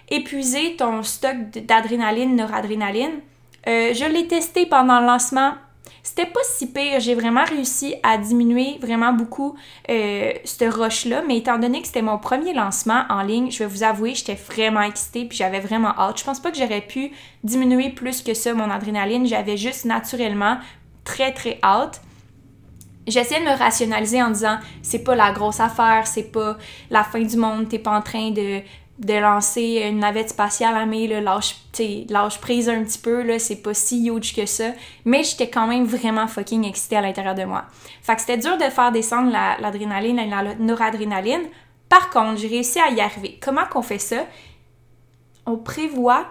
Épuiser 0.09 0.75
ton 0.77 1.03
stock 1.03 1.35
d'adrénaline, 1.65 2.35
noradrénaline. 2.35 3.19
Euh, 3.67 3.93
je 3.93 4.05
l'ai 4.05 4.27
testé 4.27 4.65
pendant 4.65 4.99
le 5.01 5.05
lancement. 5.05 5.53
C'était 6.01 6.25
pas 6.25 6.39
si 6.43 6.71
pire. 6.71 7.01
J'ai 7.01 7.15
vraiment 7.15 7.43
réussi 7.43 7.95
à 8.01 8.17
diminuer 8.17 8.77
vraiment 8.79 9.11
beaucoup 9.11 9.57
euh, 9.89 10.31
cette 10.45 10.73
roche-là. 10.73 11.21
Mais 11.27 11.37
étant 11.37 11.57
donné 11.57 11.81
que 11.81 11.87
c'était 11.87 12.01
mon 12.01 12.17
premier 12.17 12.53
lancement 12.53 13.03
en 13.09 13.21
ligne, 13.23 13.51
je 13.51 13.59
vais 13.59 13.65
vous 13.65 13.83
avouer, 13.83 14.15
j'étais 14.15 14.35
vraiment 14.35 14.81
excitée 14.81 15.25
puis 15.25 15.37
j'avais 15.37 15.59
vraiment 15.59 15.93
hâte. 15.97 16.19
Je 16.19 16.23
pense 16.23 16.39
pas 16.39 16.51
que 16.51 16.57
j'aurais 16.57 16.81
pu 16.81 17.11
diminuer 17.43 17.89
plus 17.89 18.21
que 18.21 18.33
ça 18.33 18.53
mon 18.53 18.69
adrénaline. 18.69 19.25
J'avais 19.25 19.57
juste 19.57 19.83
naturellement 19.83 20.59
très 21.03 21.33
très 21.33 21.59
hâte 21.61 22.01
j'essaie 23.07 23.39
de 23.39 23.45
me 23.45 23.57
rationaliser 23.57 24.21
en 24.21 24.29
disant 24.29 24.57
c'est 24.81 25.03
pas 25.03 25.15
la 25.15 25.31
grosse 25.31 25.59
affaire, 25.59 26.05
c'est 26.05 26.31
pas 26.31 26.57
la 26.89 27.03
fin 27.03 27.21
du 27.21 27.37
monde, 27.37 27.69
t'es 27.69 27.79
pas 27.79 27.97
en 27.97 28.01
train 28.01 28.31
de, 28.31 28.61
de 28.99 29.13
lancer 29.13 29.85
une 29.89 29.99
navette 29.99 30.29
spatiale 30.29 30.75
à 30.75 30.85
mai, 30.85 31.07
lâche, 31.21 31.55
lâche 32.09 32.39
prise 32.39 32.67
un 32.69 32.83
petit 32.83 32.99
peu, 32.99 33.21
là, 33.21 33.39
c'est 33.39 33.61
pas 33.61 33.73
si 33.73 34.07
huge 34.07 34.35
que 34.35 34.45
ça. 34.45 34.71
Mais 35.05 35.23
j'étais 35.23 35.49
quand 35.49 35.67
même 35.67 35.85
vraiment 35.85 36.27
fucking 36.27 36.65
excitée 36.65 36.97
à 36.97 37.01
l'intérieur 37.01 37.35
de 37.35 37.43
moi. 37.43 37.65
Fait 38.01 38.15
que 38.15 38.21
c'était 38.21 38.37
dur 38.37 38.57
de 38.57 38.63
faire 38.63 38.91
descendre 38.91 39.31
l'adrénaline 39.31 40.19
et 40.19 40.29
la 40.29 40.55
noradrénaline. 40.55 41.47
Par 41.89 42.09
contre, 42.09 42.37
j'ai 42.37 42.47
réussi 42.47 42.79
à 42.79 42.89
y 42.89 42.99
arriver. 42.99 43.39
Comment 43.41 43.65
qu'on 43.65 43.81
fait 43.81 43.99
ça? 43.99 44.25
On 45.45 45.57
prévoit 45.57 46.25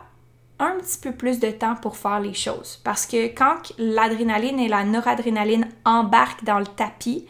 un 0.59 0.77
petit 0.81 0.99
peu 0.99 1.13
plus 1.13 1.39
de 1.39 1.51
temps 1.51 1.77
pour 1.77 1.97
faire 1.97 2.21
les 2.21 2.35
choses. 2.35 2.81
Parce 2.85 3.07
que 3.07 3.27
quand 3.27 3.73
l'adrénaline 3.79 4.59
et 4.59 4.69
la 4.69 4.85
noradrénaline 4.85 5.69
embarquent 5.85 6.45
dans 6.45 6.59
le 6.59 6.67
tapis, 6.67 7.27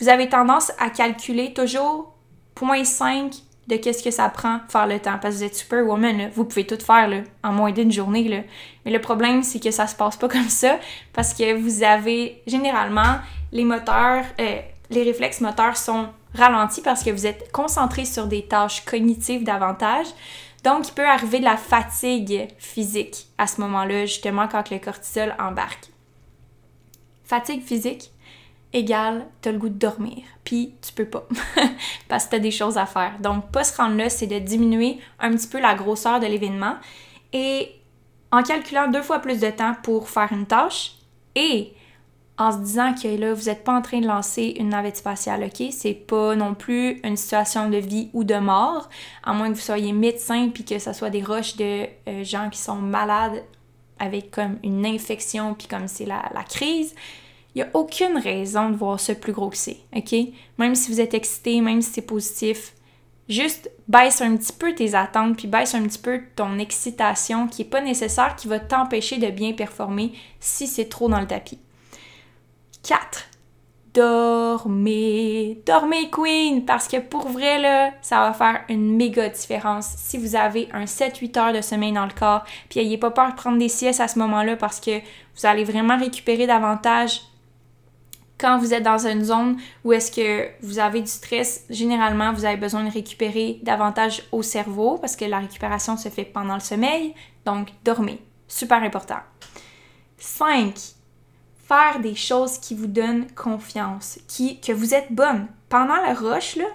vous 0.00 0.08
avez 0.08 0.28
tendance 0.28 0.72
à 0.78 0.90
calculer 0.90 1.52
toujours 1.54 2.12
0.5 2.56 3.42
de 3.66 3.76
qu'est-ce 3.76 4.02
que 4.02 4.10
ça 4.10 4.28
prend 4.28 4.60
faire 4.68 4.86
le 4.86 4.98
temps. 4.98 5.18
Parce 5.20 5.34
que 5.34 5.38
vous 5.38 5.44
êtes 5.44 5.56
superwoman, 5.56 6.30
vous 6.34 6.44
pouvez 6.44 6.66
tout 6.66 6.78
faire 6.84 7.08
là, 7.08 7.18
en 7.42 7.52
moins 7.52 7.72
d'une 7.72 7.92
journée. 7.92 8.28
Là. 8.28 8.42
Mais 8.84 8.92
le 8.92 9.00
problème, 9.00 9.42
c'est 9.42 9.60
que 9.60 9.70
ça 9.70 9.86
se 9.86 9.94
passe 9.94 10.16
pas 10.16 10.28
comme 10.34 10.48
ça 10.48 10.78
parce 11.12 11.32
que 11.34 11.54
vous 11.54 11.82
avez 11.82 12.42
généralement 12.46 13.18
les 13.52 13.64
moteurs, 13.64 14.24
euh, 14.40 14.60
les 14.90 15.02
réflexes 15.02 15.40
moteurs 15.40 15.76
sont 15.76 16.08
ralentis 16.34 16.82
parce 16.82 17.02
que 17.02 17.10
vous 17.10 17.26
êtes 17.26 17.50
concentré 17.52 18.04
sur 18.04 18.26
des 18.26 18.46
tâches 18.46 18.84
cognitives 18.84 19.44
davantage. 19.44 20.06
Donc, 20.64 20.88
il 20.88 20.94
peut 20.94 21.06
arriver 21.06 21.38
de 21.38 21.44
la 21.44 21.58
fatigue 21.58 22.48
physique 22.58 23.26
à 23.36 23.46
ce 23.46 23.60
moment-là, 23.60 24.06
justement, 24.06 24.48
quand 24.48 24.70
le 24.70 24.78
cortisol 24.78 25.36
embarque. 25.38 25.90
Fatigue 27.24 27.62
physique 27.62 28.10
égale 28.72 29.26
t'as 29.40 29.52
le 29.52 29.58
goût 29.58 29.68
de 29.68 29.78
dormir, 29.78 30.24
puis 30.42 30.74
tu 30.82 30.92
peux 30.92 31.04
pas, 31.04 31.26
parce 32.08 32.24
que 32.24 32.32
t'as 32.32 32.38
des 32.40 32.50
choses 32.50 32.76
à 32.76 32.86
faire. 32.86 33.18
Donc, 33.20 33.50
pas 33.52 33.62
se 33.62 33.76
rendre 33.76 33.96
là, 33.96 34.10
c'est 34.10 34.26
de 34.26 34.38
diminuer 34.38 34.98
un 35.20 35.30
petit 35.30 35.46
peu 35.46 35.60
la 35.60 35.74
grosseur 35.74 36.18
de 36.18 36.26
l'événement 36.26 36.76
et 37.32 37.70
en 38.32 38.42
calculant 38.42 38.88
deux 38.88 39.02
fois 39.02 39.20
plus 39.20 39.40
de 39.40 39.50
temps 39.50 39.74
pour 39.82 40.08
faire 40.08 40.32
une 40.32 40.46
tâche 40.46 40.96
et 41.36 41.72
en 42.36 42.50
se 42.50 42.58
disant 42.58 42.94
que 42.94 43.08
là, 43.08 43.32
vous 43.32 43.44
n'êtes 43.44 43.62
pas 43.62 43.72
en 43.72 43.82
train 43.82 44.00
de 44.00 44.06
lancer 44.06 44.56
une 44.58 44.70
navette 44.70 44.96
spatiale, 44.96 45.44
ok? 45.44 45.68
C'est 45.70 45.94
pas 45.94 46.34
non 46.34 46.54
plus 46.54 47.00
une 47.04 47.16
situation 47.16 47.70
de 47.70 47.76
vie 47.76 48.10
ou 48.12 48.24
de 48.24 48.34
mort, 48.34 48.88
à 49.22 49.32
moins 49.32 49.50
que 49.50 49.54
vous 49.54 49.60
soyez 49.60 49.92
médecin 49.92 50.48
puis 50.52 50.64
que 50.64 50.78
ce 50.78 50.92
soit 50.92 51.10
des 51.10 51.22
roches 51.22 51.56
de 51.56 51.86
euh, 52.08 52.24
gens 52.24 52.50
qui 52.50 52.58
sont 52.58 52.76
malades 52.76 53.44
avec 54.00 54.32
comme 54.32 54.58
une 54.64 54.84
infection 54.84 55.54
puis 55.54 55.68
comme 55.68 55.86
c'est 55.86 56.06
la, 56.06 56.28
la 56.34 56.42
crise. 56.42 56.94
Il 57.54 57.62
n'y 57.62 57.62
a 57.62 57.70
aucune 57.72 58.18
raison 58.18 58.68
de 58.68 58.74
voir 58.74 58.98
ça 58.98 59.14
plus 59.14 59.32
gros 59.32 59.48
que 59.48 59.56
c'est, 59.56 59.78
ok? 59.94 60.14
Même 60.58 60.74
si 60.74 60.90
vous 60.90 61.00
êtes 61.00 61.14
excité, 61.14 61.60
même 61.60 61.82
si 61.82 61.92
c'est 61.92 62.02
positif, 62.02 62.74
juste 63.28 63.70
baisse 63.86 64.20
un 64.20 64.36
petit 64.36 64.52
peu 64.52 64.74
tes 64.74 64.96
attentes 64.96 65.36
puis 65.36 65.46
baisse 65.46 65.74
un 65.76 65.84
petit 65.84 66.00
peu 66.00 66.20
ton 66.34 66.58
excitation 66.58 67.46
qui 67.46 67.62
n'est 67.62 67.68
pas 67.68 67.80
nécessaire, 67.80 68.34
qui 68.34 68.48
va 68.48 68.58
t'empêcher 68.58 69.18
de 69.18 69.28
bien 69.28 69.52
performer 69.52 70.12
si 70.40 70.66
c'est 70.66 70.88
trop 70.88 71.08
dans 71.08 71.20
le 71.20 71.28
tapis. 71.28 71.60
4. 72.84 73.24
Dormez, 73.94 75.62
dormez 75.64 76.10
Queen, 76.10 76.64
parce 76.64 76.88
que 76.88 76.98
pour 76.98 77.28
vrai, 77.28 77.92
ça 78.02 78.18
va 78.20 78.32
faire 78.32 78.62
une 78.68 78.96
méga 78.96 79.28
différence 79.28 79.86
si 79.96 80.18
vous 80.18 80.34
avez 80.34 80.68
un 80.72 80.84
7-8 80.84 81.38
heures 81.38 81.52
de 81.52 81.60
sommeil 81.60 81.92
dans 81.92 82.04
le 82.04 82.12
corps, 82.12 82.44
puis 82.68 82.80
n'ayez 82.80 82.98
pas 82.98 83.12
peur 83.12 83.30
de 83.30 83.36
prendre 83.36 83.58
des 83.58 83.68
siestes 83.68 84.00
à 84.00 84.08
ce 84.08 84.18
moment-là 84.18 84.56
parce 84.56 84.80
que 84.80 84.98
vous 84.98 85.46
allez 85.46 85.62
vraiment 85.62 85.96
récupérer 85.96 86.46
davantage 86.46 87.20
quand 88.36 88.58
vous 88.58 88.74
êtes 88.74 88.82
dans 88.82 89.06
une 89.06 89.24
zone 89.24 89.56
où 89.84 89.92
est-ce 89.92 90.10
que 90.10 90.48
vous 90.60 90.80
avez 90.80 91.00
du 91.00 91.06
stress, 91.06 91.64
généralement, 91.70 92.32
vous 92.32 92.44
avez 92.44 92.56
besoin 92.56 92.84
de 92.84 92.90
récupérer 92.90 93.60
davantage 93.62 94.24
au 94.32 94.42
cerveau 94.42 94.98
parce 94.98 95.14
que 95.14 95.24
la 95.24 95.38
récupération 95.38 95.96
se 95.96 96.08
fait 96.08 96.24
pendant 96.24 96.54
le 96.54 96.60
sommeil. 96.60 97.14
Donc, 97.46 97.68
dormez. 97.84 98.20
Super 98.48 98.82
important. 98.82 99.20
5 100.18 100.74
des 102.00 102.14
choses 102.14 102.58
qui 102.58 102.74
vous 102.74 102.86
donnent 102.86 103.26
confiance, 103.34 104.18
qui, 104.28 104.60
que 104.60 104.72
vous 104.72 104.94
êtes 104.94 105.12
bonne. 105.12 105.46
Pendant 105.68 105.96
la 105.96 106.14
rush, 106.14 106.56
là, 106.56 106.66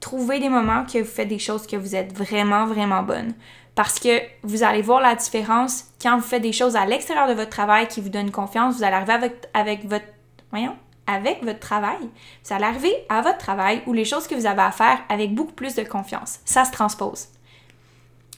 trouvez 0.00 0.38
des 0.40 0.48
moments 0.48 0.84
que 0.84 0.98
vous 0.98 1.04
faites 1.04 1.28
des 1.28 1.38
choses 1.38 1.66
que 1.66 1.76
vous 1.76 1.94
êtes 1.94 2.12
vraiment, 2.12 2.66
vraiment 2.66 3.02
bonne. 3.02 3.34
Parce 3.74 3.98
que 3.98 4.20
vous 4.42 4.62
allez 4.62 4.82
voir 4.82 5.00
la 5.00 5.14
différence 5.14 5.86
quand 6.00 6.16
vous 6.16 6.22
faites 6.22 6.42
des 6.42 6.52
choses 6.52 6.76
à 6.76 6.86
l'extérieur 6.86 7.28
de 7.28 7.34
votre 7.34 7.50
travail 7.50 7.88
qui 7.88 8.00
vous 8.00 8.08
donnent 8.08 8.30
confiance. 8.30 8.76
Vous 8.76 8.84
allez 8.84 8.94
arriver 8.94 9.12
avec, 9.12 9.48
avec 9.52 9.84
votre. 9.88 10.04
Voyons, 10.50 10.76
avec 11.06 11.42
votre 11.42 11.58
travail. 11.58 11.98
Vous 12.44 12.54
allez 12.54 12.64
arriver 12.64 12.94
à 13.08 13.20
votre 13.20 13.38
travail 13.38 13.82
ou 13.86 13.92
les 13.92 14.04
choses 14.04 14.26
que 14.28 14.34
vous 14.34 14.46
avez 14.46 14.62
à 14.62 14.70
faire 14.70 15.00
avec 15.08 15.34
beaucoup 15.34 15.52
plus 15.52 15.74
de 15.74 15.82
confiance. 15.82 16.38
Ça 16.44 16.64
se 16.64 16.70
transpose. 16.70 17.28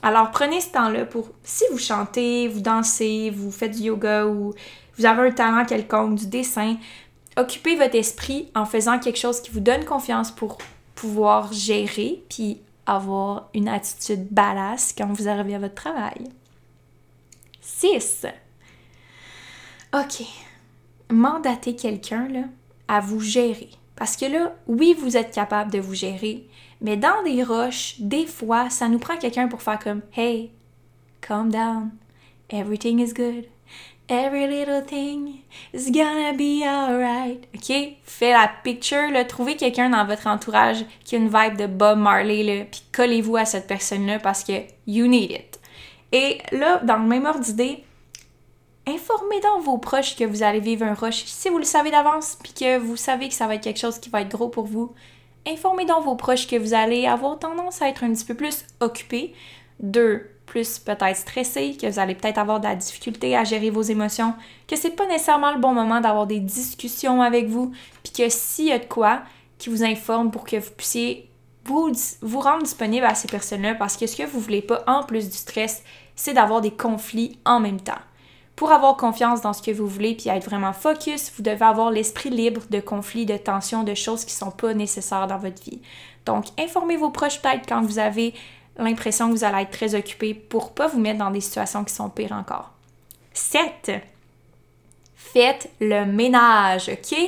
Alors 0.02 0.30
prenez 0.30 0.60
ce 0.60 0.70
temps-là 0.70 1.04
pour, 1.04 1.28
si 1.42 1.64
vous 1.70 1.78
chantez, 1.78 2.48
vous 2.48 2.60
dansez, 2.60 3.30
vous 3.34 3.50
faites 3.50 3.72
du 3.72 3.84
yoga 3.84 4.26
ou 4.26 4.54
vous 4.98 5.06
avez 5.06 5.28
un 5.28 5.32
talent 5.32 5.64
quelconque, 5.64 6.16
du 6.16 6.26
dessin, 6.26 6.76
occupez 7.36 7.76
votre 7.76 7.94
esprit 7.94 8.50
en 8.54 8.64
faisant 8.64 8.98
quelque 8.98 9.18
chose 9.18 9.40
qui 9.40 9.50
vous 9.50 9.60
donne 9.60 9.84
confiance 9.84 10.30
pour 10.30 10.58
pouvoir 10.94 11.52
gérer 11.52 12.24
puis 12.28 12.60
avoir 12.86 13.50
une 13.54 13.68
attitude 13.68 14.28
badass 14.30 14.94
quand 14.96 15.12
vous 15.12 15.28
arrivez 15.28 15.56
à 15.56 15.58
votre 15.58 15.74
travail. 15.74 16.24
6. 17.60 18.26
OK. 19.92 20.26
Mandatez 21.10 21.76
quelqu'un 21.76 22.48
à 22.88 23.00
vous 23.00 23.20
gérer. 23.20 23.70
Parce 23.96 24.16
que 24.16 24.26
là, 24.26 24.54
oui, 24.66 24.94
vous 24.98 25.16
êtes 25.16 25.34
capable 25.34 25.72
de 25.72 25.78
vous 25.78 25.94
gérer, 25.94 26.46
mais 26.80 26.96
dans 26.96 27.22
des 27.24 27.42
roches, 27.42 27.96
des 27.98 28.26
fois, 28.26 28.68
ça 28.68 28.88
nous 28.88 28.98
prend 28.98 29.16
quelqu'un 29.16 29.48
pour 29.48 29.62
faire 29.62 29.78
comme 29.78 30.02
Hey, 30.14 30.52
calm 31.22 31.50
down, 31.50 31.90
everything 32.50 33.00
is 33.00 33.14
good. 33.14 33.46
Every 34.08 34.46
little 34.46 34.82
thing 34.82 35.40
is 35.72 35.90
gonna 35.90 36.32
be 36.32 36.62
alright. 36.64 37.48
OK? 37.56 37.96
Fais 38.04 38.32
la 38.32 38.48
picture, 38.62 39.10
là. 39.10 39.24
Trouvez 39.24 39.56
quelqu'un 39.56 39.90
dans 39.90 40.06
votre 40.06 40.28
entourage 40.28 40.84
qui 41.04 41.16
a 41.16 41.18
une 41.18 41.28
vibe 41.28 41.56
de 41.56 41.66
Bob 41.66 41.98
Marley, 41.98 42.44
là. 42.44 42.64
Puis 42.70 42.82
collez-vous 42.94 43.36
à 43.36 43.44
cette 43.44 43.66
personne-là 43.66 44.20
parce 44.20 44.44
que 44.44 44.52
you 44.86 45.08
need 45.08 45.32
it. 45.32 45.60
Et 46.12 46.38
là, 46.52 46.78
dans 46.84 46.98
le 46.98 47.08
même 47.08 47.26
ordre 47.26 47.40
d'idée, 47.40 47.82
informez 48.86 49.40
donc 49.40 49.64
vos 49.64 49.78
proches 49.78 50.14
que 50.14 50.22
vous 50.22 50.44
allez 50.44 50.60
vivre 50.60 50.84
un 50.84 50.94
rush. 50.94 51.24
Si 51.24 51.48
vous 51.48 51.58
le 51.58 51.64
savez 51.64 51.90
d'avance, 51.90 52.38
puis 52.40 52.52
que 52.52 52.78
vous 52.78 52.96
savez 52.96 53.28
que 53.28 53.34
ça 53.34 53.48
va 53.48 53.56
être 53.56 53.64
quelque 53.64 53.80
chose 53.80 53.98
qui 53.98 54.08
va 54.08 54.20
être 54.20 54.30
gros 54.30 54.48
pour 54.48 54.66
vous, 54.66 54.94
informez 55.48 55.84
donc 55.84 56.04
vos 56.04 56.14
proches 56.14 56.46
que 56.46 56.56
vous 56.56 56.74
allez 56.74 57.06
avoir 57.06 57.40
tendance 57.40 57.82
à 57.82 57.88
être 57.88 58.04
un 58.04 58.12
petit 58.12 58.24
peu 58.24 58.34
plus 58.34 58.64
occupé. 58.78 59.34
Deux, 59.80 60.30
peut-être 60.62 61.16
stressé, 61.16 61.76
que 61.80 61.86
vous 61.86 61.98
allez 61.98 62.14
peut-être 62.14 62.38
avoir 62.38 62.60
de 62.60 62.64
la 62.66 62.74
difficulté 62.74 63.36
à 63.36 63.44
gérer 63.44 63.70
vos 63.70 63.82
émotions, 63.82 64.34
que 64.66 64.76
c'est 64.76 64.90
pas 64.90 65.06
nécessairement 65.06 65.52
le 65.52 65.60
bon 65.60 65.72
moment 65.72 66.00
d'avoir 66.00 66.26
des 66.26 66.40
discussions 66.40 67.22
avec 67.22 67.46
vous, 67.48 67.72
puis 68.02 68.12
que 68.12 68.28
s'il 68.28 68.66
y 68.66 68.72
a 68.72 68.78
de 68.78 68.84
quoi, 68.84 69.22
qui 69.58 69.70
vous 69.70 69.84
informe 69.84 70.30
pour 70.30 70.44
que 70.44 70.56
vous 70.56 70.70
puissiez 70.76 71.30
vous, 71.64 71.90
vous 72.22 72.40
rendre 72.40 72.62
disponible 72.62 73.06
à 73.06 73.14
ces 73.14 73.28
personnes-là, 73.28 73.74
parce 73.74 73.96
que 73.96 74.06
ce 74.06 74.16
que 74.16 74.22
vous 74.22 74.40
voulez 74.40 74.62
pas, 74.62 74.84
en 74.86 75.02
plus 75.02 75.28
du 75.28 75.36
stress, 75.36 75.82
c'est 76.14 76.32
d'avoir 76.32 76.60
des 76.60 76.70
conflits 76.70 77.38
en 77.44 77.60
même 77.60 77.80
temps. 77.80 77.94
Pour 78.54 78.72
avoir 78.72 78.96
confiance 78.96 79.42
dans 79.42 79.52
ce 79.52 79.60
que 79.60 79.70
vous 79.70 79.86
voulez 79.86 80.14
puis 80.14 80.30
être 80.30 80.46
vraiment 80.46 80.72
focus, 80.72 81.30
vous 81.36 81.42
devez 81.42 81.64
avoir 81.64 81.90
l'esprit 81.90 82.30
libre 82.30 82.62
de 82.70 82.80
conflits, 82.80 83.26
de 83.26 83.36
tensions, 83.36 83.82
de 83.82 83.94
choses 83.94 84.24
qui 84.24 84.32
sont 84.32 84.50
pas 84.50 84.72
nécessaires 84.72 85.26
dans 85.26 85.36
votre 85.36 85.62
vie. 85.62 85.82
Donc, 86.24 86.46
informez 86.58 86.96
vos 86.96 87.10
proches 87.10 87.42
peut-être 87.42 87.68
quand 87.68 87.82
vous 87.82 87.98
avez 87.98 88.32
l'impression 88.78 89.28
que 89.28 89.36
vous 89.36 89.44
allez 89.44 89.62
être 89.62 89.70
très 89.70 89.94
occupé 89.94 90.34
pour 90.34 90.74
pas 90.74 90.86
vous 90.86 90.98
mettre 90.98 91.18
dans 91.18 91.30
des 91.30 91.40
situations 91.40 91.84
qui 91.84 91.94
sont 91.94 92.08
pires 92.08 92.32
encore. 92.32 92.70
7. 93.32 93.90
Faites 95.14 95.70
le 95.80 96.04
ménage, 96.04 96.88
OK? 96.88 97.18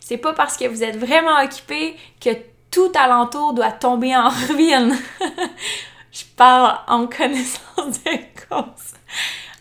C'est 0.00 0.18
pas 0.18 0.32
parce 0.32 0.56
que 0.56 0.66
vous 0.66 0.82
êtes 0.82 0.96
vraiment 0.96 1.42
occupé 1.42 1.96
que 2.20 2.30
tout 2.70 2.92
alentour 2.94 3.54
doit 3.54 3.72
tomber 3.72 4.16
en 4.16 4.28
ruine. 4.48 4.96
Je 6.12 6.24
parle 6.36 6.78
en 6.86 7.06
connaissance 7.06 8.02
de 8.04 8.16
cause. 8.48 8.94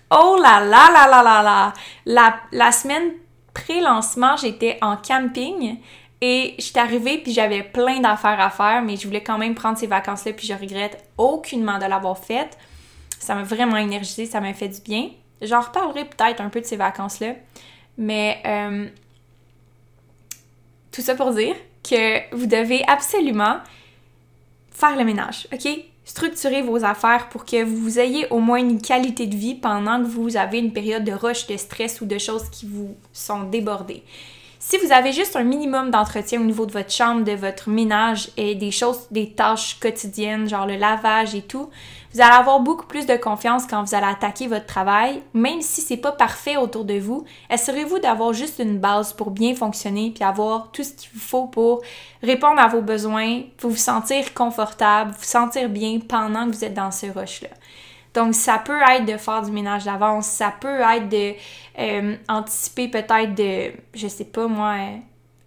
Oh 0.09 0.37
là 0.41 0.61
là 0.61 0.89
là 0.93 1.07
là 1.07 1.23
là 1.23 1.43
là! 1.43 1.73
La, 2.05 2.37
la 2.51 2.71
semaine 2.71 3.11
pré-lancement, 3.53 4.37
j'étais 4.37 4.77
en 4.81 4.95
camping 4.95 5.79
et 6.21 6.55
j'étais 6.57 6.79
arrivée 6.79 7.19
puis 7.19 7.31
j'avais 7.33 7.63
plein 7.63 7.99
d'affaires 7.99 8.39
à 8.39 8.49
faire, 8.49 8.81
mais 8.81 8.97
je 8.97 9.05
voulais 9.05 9.23
quand 9.23 9.37
même 9.37 9.55
prendre 9.55 9.77
ces 9.77 9.87
vacances-là 9.87 10.33
puis 10.33 10.47
je 10.47 10.53
regrette 10.53 11.03
aucunement 11.17 11.77
de 11.77 11.85
l'avoir 11.85 12.17
faite. 12.17 12.57
Ça 13.19 13.35
m'a 13.35 13.43
vraiment 13.43 13.77
énergisé, 13.77 14.25
ça 14.25 14.41
m'a 14.41 14.53
fait 14.53 14.69
du 14.69 14.81
bien. 14.81 15.09
J'en 15.41 15.61
reparlerai 15.61 16.05
peut-être 16.05 16.41
un 16.41 16.49
peu 16.49 16.61
de 16.61 16.65
ces 16.65 16.77
vacances-là. 16.77 17.35
Mais 17.97 18.41
euh, 18.45 18.87
tout 20.91 21.01
ça 21.01 21.15
pour 21.15 21.31
dire 21.33 21.55
que 21.83 22.35
vous 22.35 22.45
devez 22.45 22.83
absolument 22.87 23.57
faire 24.71 24.95
le 24.95 25.03
ménage, 25.03 25.47
OK? 25.53 25.67
Structurer 26.05 26.61
vos 26.61 26.83
affaires 26.85 27.27
pour 27.29 27.45
que 27.45 27.63
vous 27.63 27.99
ayez 27.99 28.27
au 28.29 28.39
moins 28.39 28.59
une 28.59 28.81
qualité 28.81 29.27
de 29.27 29.35
vie 29.35 29.55
pendant 29.55 30.01
que 30.01 30.07
vous 30.07 30.37
avez 30.37 30.59
une 30.59 30.71
période 30.71 31.03
de 31.03 31.11
rush, 31.11 31.47
de 31.47 31.57
stress 31.57 31.99
ou 32.01 32.05
de 32.05 32.17
choses 32.17 32.49
qui 32.49 32.65
vous 32.65 32.95
sont 33.11 33.43
débordées. 33.43 34.03
Si 34.69 34.77
vous 34.79 34.91
avez 34.91 35.13
juste 35.13 35.37
un 35.37 35.45
minimum 35.45 35.91
d'entretien 35.91 36.41
au 36.41 36.43
niveau 36.43 36.65
de 36.65 36.73
votre 36.73 36.91
chambre, 36.91 37.23
de 37.23 37.31
votre 37.31 37.69
ménage 37.69 38.31
et 38.35 38.53
des 38.53 38.71
choses, 38.71 39.07
des 39.11 39.31
tâches 39.31 39.79
quotidiennes, 39.79 40.49
genre 40.49 40.65
le 40.65 40.75
lavage 40.75 41.35
et 41.35 41.41
tout, 41.41 41.69
vous 42.13 42.19
allez 42.19 42.35
avoir 42.35 42.59
beaucoup 42.59 42.85
plus 42.85 43.05
de 43.05 43.15
confiance 43.15 43.65
quand 43.65 43.81
vous 43.81 43.95
allez 43.95 44.07
attaquer 44.07 44.47
votre 44.47 44.65
travail, 44.65 45.23
même 45.33 45.61
si 45.61 45.79
c'est 45.79 45.95
pas 45.95 46.11
parfait 46.11 46.57
autour 46.57 46.83
de 46.83 46.99
vous. 46.99 47.23
Assurez-vous 47.49 47.99
d'avoir 47.99 48.33
juste 48.33 48.59
une 48.59 48.77
base 48.77 49.13
pour 49.13 49.31
bien 49.31 49.55
fonctionner 49.55 50.11
puis 50.13 50.25
avoir 50.25 50.69
tout 50.73 50.83
ce 50.83 50.91
qu'il 50.91 51.11
vous 51.13 51.21
faut 51.21 51.45
pour 51.45 51.81
répondre 52.21 52.59
à 52.59 52.67
vos 52.67 52.81
besoins, 52.81 53.43
pour 53.55 53.69
vous 53.69 53.77
sentir 53.77 54.33
confortable, 54.33 55.11
vous 55.17 55.23
sentir 55.23 55.69
bien 55.69 55.99
pendant 56.05 56.45
que 56.45 56.53
vous 56.53 56.65
êtes 56.65 56.73
dans 56.73 56.91
ce 56.91 57.05
rush-là. 57.05 57.51
Donc, 58.13 58.33
ça 58.33 58.57
peut 58.57 58.79
être 58.81 59.05
de 59.05 59.17
faire 59.17 59.41
du 59.41 59.51
ménage 59.51 59.85
d'avance, 59.85 60.27
ça 60.27 60.53
peut 60.59 60.79
être 60.81 61.09
de 61.09 61.33
euh, 61.79 62.15
anticiper 62.27 62.87
peut-être 62.87 63.35
de, 63.35 63.71
je 63.93 64.07
sais 64.07 64.25
pas 64.25 64.47
moi, 64.47 64.75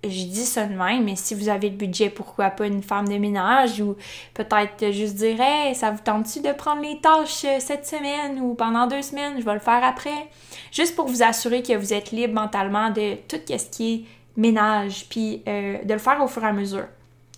je 0.04 0.08
dis 0.24 0.46
ça 0.46 0.66
de 0.66 0.74
même, 0.74 1.04
mais 1.04 1.16
si 1.16 1.34
vous 1.34 1.48
avez 1.48 1.68
le 1.68 1.76
budget, 1.76 2.08
pourquoi 2.10 2.50
pas 2.50 2.66
une 2.66 2.82
femme 2.82 3.08
de 3.08 3.18
ménage 3.18 3.80
ou 3.80 3.96
peut-être 4.34 4.92
juste 4.92 5.16
dire 5.16 5.40
hey, 5.40 5.74
ça 5.74 5.90
vous 5.90 6.00
tente-tu 6.02 6.40
de 6.40 6.52
prendre 6.52 6.82
les 6.82 7.00
tâches 7.00 7.44
euh, 7.44 7.58
cette 7.58 7.86
semaine 7.86 8.40
ou 8.40 8.54
pendant 8.54 8.86
deux 8.86 9.02
semaines, 9.02 9.34
je 9.38 9.44
vais 9.44 9.54
le 9.54 9.60
faire 9.60 9.84
après. 9.84 10.28
Juste 10.72 10.96
pour 10.96 11.06
vous 11.06 11.22
assurer 11.22 11.62
que 11.62 11.76
vous 11.76 11.92
êtes 11.92 12.12
libre 12.12 12.34
mentalement 12.34 12.90
de 12.90 13.16
tout 13.28 13.40
ce 13.46 13.70
qui 13.70 13.94
est 13.94 14.04
ménage, 14.36 15.06
puis 15.10 15.42
euh, 15.46 15.82
de 15.84 15.92
le 15.92 15.98
faire 15.98 16.22
au 16.22 16.28
fur 16.28 16.44
et 16.44 16.48
à 16.48 16.52
mesure. 16.52 16.86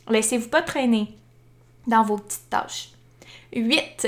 Laissez-vous 0.08 0.48
pas 0.48 0.62
traîner 0.62 1.08
dans 1.86 2.02
vos 2.02 2.16
petites 2.16 2.48
tâches. 2.48 2.90
8. 3.54 4.06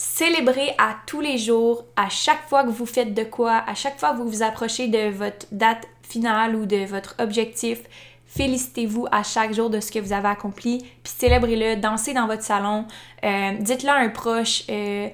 Célébrez 0.00 0.76
à 0.78 0.94
tous 1.06 1.20
les 1.20 1.38
jours, 1.38 1.84
à 1.96 2.08
chaque 2.08 2.48
fois 2.48 2.62
que 2.62 2.68
vous 2.68 2.86
faites 2.86 3.14
de 3.14 3.24
quoi, 3.24 3.64
à 3.66 3.74
chaque 3.74 3.98
fois 3.98 4.12
que 4.12 4.18
vous 4.18 4.28
vous 4.28 4.44
approchez 4.44 4.86
de 4.86 5.10
votre 5.10 5.46
date 5.50 5.88
finale 6.02 6.54
ou 6.54 6.66
de 6.66 6.84
votre 6.84 7.16
objectif. 7.18 7.80
Félicitez-vous 8.24 9.08
à 9.10 9.24
chaque 9.24 9.52
jour 9.52 9.70
de 9.70 9.80
ce 9.80 9.90
que 9.90 9.98
vous 9.98 10.12
avez 10.12 10.28
accompli, 10.28 10.78
puis 10.78 11.12
célébrez-le, 11.16 11.80
dansez 11.80 12.14
dans 12.14 12.28
votre 12.28 12.44
salon, 12.44 12.86
euh, 13.24 13.54
dites-le 13.58 13.88
à 13.88 13.96
un 13.96 14.08
proche, 14.10 14.62
euh, 14.70 15.08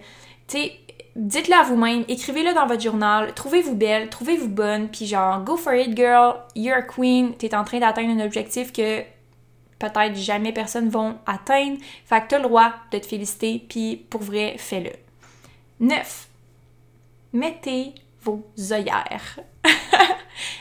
dites-le 1.17 1.55
à 1.55 1.63
vous-même, 1.63 2.05
écrivez-le 2.07 2.53
dans 2.53 2.67
votre 2.67 2.83
journal, 2.83 3.33
trouvez-vous 3.33 3.77
belle, 3.77 4.11
trouvez-vous 4.11 4.51
bonne, 4.51 4.89
puis 4.89 5.07
genre, 5.07 5.43
go 5.45 5.57
for 5.57 5.73
it 5.73 5.97
girl, 5.97 6.35
you're 6.55 6.77
a 6.77 6.83
queen, 6.83 7.35
t'es 7.39 7.55
en 7.55 7.65
train 7.65 7.79
d'atteindre 7.79 8.21
un 8.21 8.27
objectif 8.27 8.71
que 8.71 9.03
peut-être 9.79 10.17
jamais 10.17 10.53
personne 10.53 10.89
vont 10.89 11.19
atteindre. 11.27 11.79
Fait 12.07 12.21
que 12.23 12.29
t'as 12.29 12.39
le 12.39 12.45
droit 12.45 12.73
de 12.91 12.99
te 12.99 13.07
féliciter, 13.07 13.65
puis 13.69 13.97
pour 13.97 14.23
vrai, 14.23 14.57
fais-le. 14.59 14.93
9. 15.81 16.29
Mettez 17.33 17.95
vos 18.23 18.45
œillères. 18.71 19.41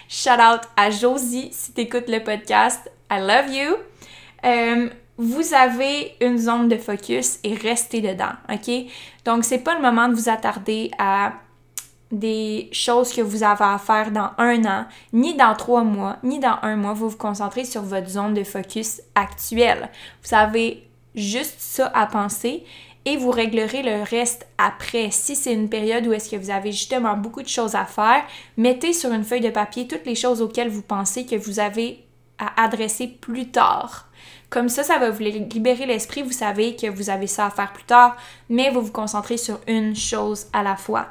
Shout 0.08 0.30
out 0.32 0.62
à 0.76 0.90
Josie 0.90 1.50
si 1.52 1.72
t'écoutes 1.74 2.10
le 2.10 2.24
podcast. 2.24 2.92
I 3.12 3.20
love 3.20 3.54
you. 3.54 3.76
Euh, 4.46 4.90
vous 5.18 5.54
avez 5.54 6.16
une 6.22 6.38
zone 6.38 6.68
de 6.68 6.78
focus 6.78 7.40
et 7.44 7.54
restez 7.54 8.02
dedans, 8.02 8.34
ok? 8.52 8.92
Donc, 9.26 9.46
c'est 9.46 9.60
pas 9.60 9.76
le 9.76 9.82
moment 9.82 10.10
de 10.10 10.16
vous 10.16 10.30
attarder 10.30 10.90
à 10.98 11.34
des 12.14 12.70
choses 12.72 13.12
que 13.12 13.22
vous 13.22 13.44
avez 13.44 13.66
à 13.66 13.78
faire 13.78 14.12
dans 14.12 14.30
un 14.38 14.64
an, 14.66 14.86
ni 15.12 15.36
dans 15.36 15.56
trois 15.56 15.84
mois, 15.84 16.18
ni 16.24 16.40
dans 16.40 16.58
un 16.62 16.76
mois. 16.76 16.94
Vous 16.94 17.10
vous 17.10 17.18
concentrez 17.18 17.66
sur 17.66 17.82
votre 17.82 18.10
zone 18.10 18.34
de 18.34 18.44
focus 18.44 19.02
actuelle. 19.16 19.90
Vous 20.24 20.36
avez 20.36 20.88
juste 21.16 21.56
ça 21.60 21.92
à 21.94 22.06
penser 22.06 22.64
et 23.06 23.18
vous 23.18 23.32
réglerez 23.32 23.84
le 23.84 24.04
reste 24.04 24.48
après. 24.58 25.12
Si 25.12 25.36
c'est 25.36 25.54
une 25.54 25.70
période 25.70 26.08
où 26.08 26.14
est-ce 26.14 26.30
que 26.30 26.38
vous 26.38 26.52
avez 26.52 26.72
justement 26.72 27.18
beaucoup 27.18 27.42
de 27.42 27.48
choses 27.48 27.76
à 27.76 27.86
faire, 27.86 28.24
mettez 28.58 28.94
sur 28.94 29.12
une 29.12 29.24
feuille 29.24 29.42
de 29.42 29.50
papier 29.50 29.88
toutes 29.88 30.06
les 30.06 30.16
choses 30.16 30.42
auxquelles 30.42 30.70
vous 30.70 30.82
pensez 30.82 31.26
que 31.26 31.36
vous 31.36 31.60
avez 31.60 32.04
à 32.38 32.64
adresser 32.64 33.08
plus 33.08 33.50
tard. 33.50 34.08
Comme 34.50 34.70
ça, 34.70 34.84
ça 34.84 35.00
va 35.00 35.10
vous 35.10 35.24
libérer 35.24 35.86
l'esprit, 35.86 36.22
vous 36.22 36.32
savez 36.32 36.76
que 36.76 36.88
vous 36.88 37.10
avez 37.10 37.28
ça 37.28 37.48
à 37.48 37.50
faire 37.50 37.74
plus 37.74 37.84
tard, 37.86 38.16
mais 38.50 38.70
vous 38.70 38.82
vous 38.82 38.92
concentrez 38.92 39.38
sur 39.38 39.60
une 39.68 39.96
chose 39.96 40.46
à 40.54 40.64
la 40.64 40.76
fois. 40.76 41.08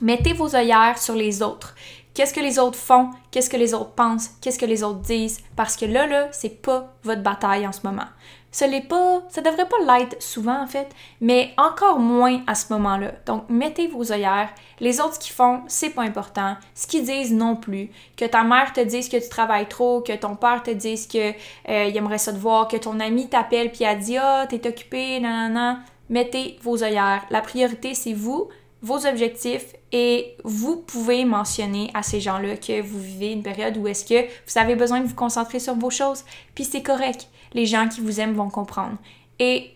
Mettez 0.00 0.32
vos 0.32 0.56
œillères 0.56 0.98
sur 0.98 1.14
les 1.14 1.42
autres. 1.42 1.74
Qu'est-ce 2.14 2.34
que 2.34 2.40
les 2.40 2.58
autres 2.58 2.78
font? 2.78 3.10
Qu'est-ce 3.30 3.50
que 3.50 3.56
les 3.56 3.74
autres 3.74 3.92
pensent? 3.92 4.30
Qu'est-ce 4.40 4.58
que 4.58 4.66
les 4.66 4.82
autres 4.82 5.00
disent? 5.00 5.40
Parce 5.56 5.76
que 5.76 5.84
là, 5.84 6.06
là, 6.06 6.28
c'est 6.32 6.62
pas 6.62 6.94
votre 7.04 7.22
bataille 7.22 7.66
en 7.66 7.72
ce 7.72 7.80
moment. 7.84 8.06
Ce 8.52 8.64
n'est 8.64 8.82
pas, 8.82 9.22
ça 9.28 9.42
devrait 9.42 9.68
pas 9.68 9.98
l'être 9.98 10.20
souvent 10.20 10.60
en 10.60 10.66
fait, 10.66 10.88
mais 11.20 11.52
encore 11.56 12.00
moins 12.00 12.42
à 12.48 12.56
ce 12.56 12.72
moment-là. 12.72 13.12
Donc, 13.26 13.44
mettez 13.48 13.86
vos 13.86 14.10
œillères. 14.10 14.48
Les 14.80 15.00
autres 15.00 15.18
qu'ils 15.20 15.34
font, 15.34 15.60
c'est 15.68 15.90
pas 15.90 16.02
important. 16.02 16.56
Ce 16.74 16.86
qu'ils 16.88 17.04
disent 17.04 17.32
non 17.32 17.54
plus. 17.54 17.90
Que 18.16 18.24
ta 18.24 18.42
mère 18.42 18.72
te 18.72 18.80
dise 18.80 19.08
que 19.08 19.18
tu 19.18 19.28
travailles 19.28 19.68
trop, 19.68 20.00
que 20.00 20.16
ton 20.16 20.34
père 20.34 20.62
te 20.64 20.70
dise 20.70 21.06
que 21.06 21.30
euh, 21.68 21.84
il 21.84 21.96
aimerait 21.96 22.18
ça 22.18 22.32
te 22.32 22.38
voir, 22.38 22.66
que 22.66 22.76
ton 22.76 22.98
ami 22.98 23.28
t'appelle 23.28 23.70
puis 23.70 23.84
a 23.84 23.94
dit 23.94 24.16
ah 24.16 24.46
t'es 24.48 24.66
occupé, 24.66 25.20
non 25.20 25.48
non 25.50 25.78
Mettez 26.08 26.58
vos 26.62 26.82
œillères. 26.82 27.24
La 27.30 27.42
priorité 27.42 27.94
c'est 27.94 28.14
vous 28.14 28.48
vos 28.82 29.06
objectifs 29.06 29.74
et 29.92 30.36
vous 30.44 30.76
pouvez 30.76 31.24
mentionner 31.24 31.90
à 31.94 32.02
ces 32.02 32.20
gens-là 32.20 32.56
que 32.56 32.80
vous 32.80 33.00
vivez 33.00 33.32
une 33.32 33.42
période 33.42 33.76
où 33.76 33.86
est-ce 33.86 34.04
que 34.04 34.24
vous 34.24 34.58
avez 34.58 34.74
besoin 34.74 35.00
de 35.00 35.06
vous 35.06 35.14
concentrer 35.14 35.58
sur 35.58 35.74
vos 35.74 35.90
choses, 35.90 36.24
puis 36.54 36.64
c'est 36.64 36.82
correct. 36.82 37.28
Les 37.52 37.66
gens 37.66 37.88
qui 37.88 38.00
vous 38.00 38.20
aiment 38.20 38.34
vont 38.34 38.48
comprendre. 38.48 38.96
Et 39.38 39.72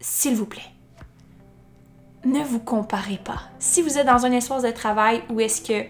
s'il 0.00 0.34
vous 0.34 0.46
plaît, 0.46 0.62
ne 2.24 2.42
vous 2.42 2.58
comparez 2.58 3.18
pas. 3.22 3.42
Si 3.58 3.82
vous 3.82 3.98
êtes 3.98 4.06
dans 4.06 4.26
un 4.26 4.32
espace 4.32 4.62
de 4.62 4.70
travail 4.70 5.22
où 5.30 5.40
est-ce 5.40 5.62
que 5.62 5.86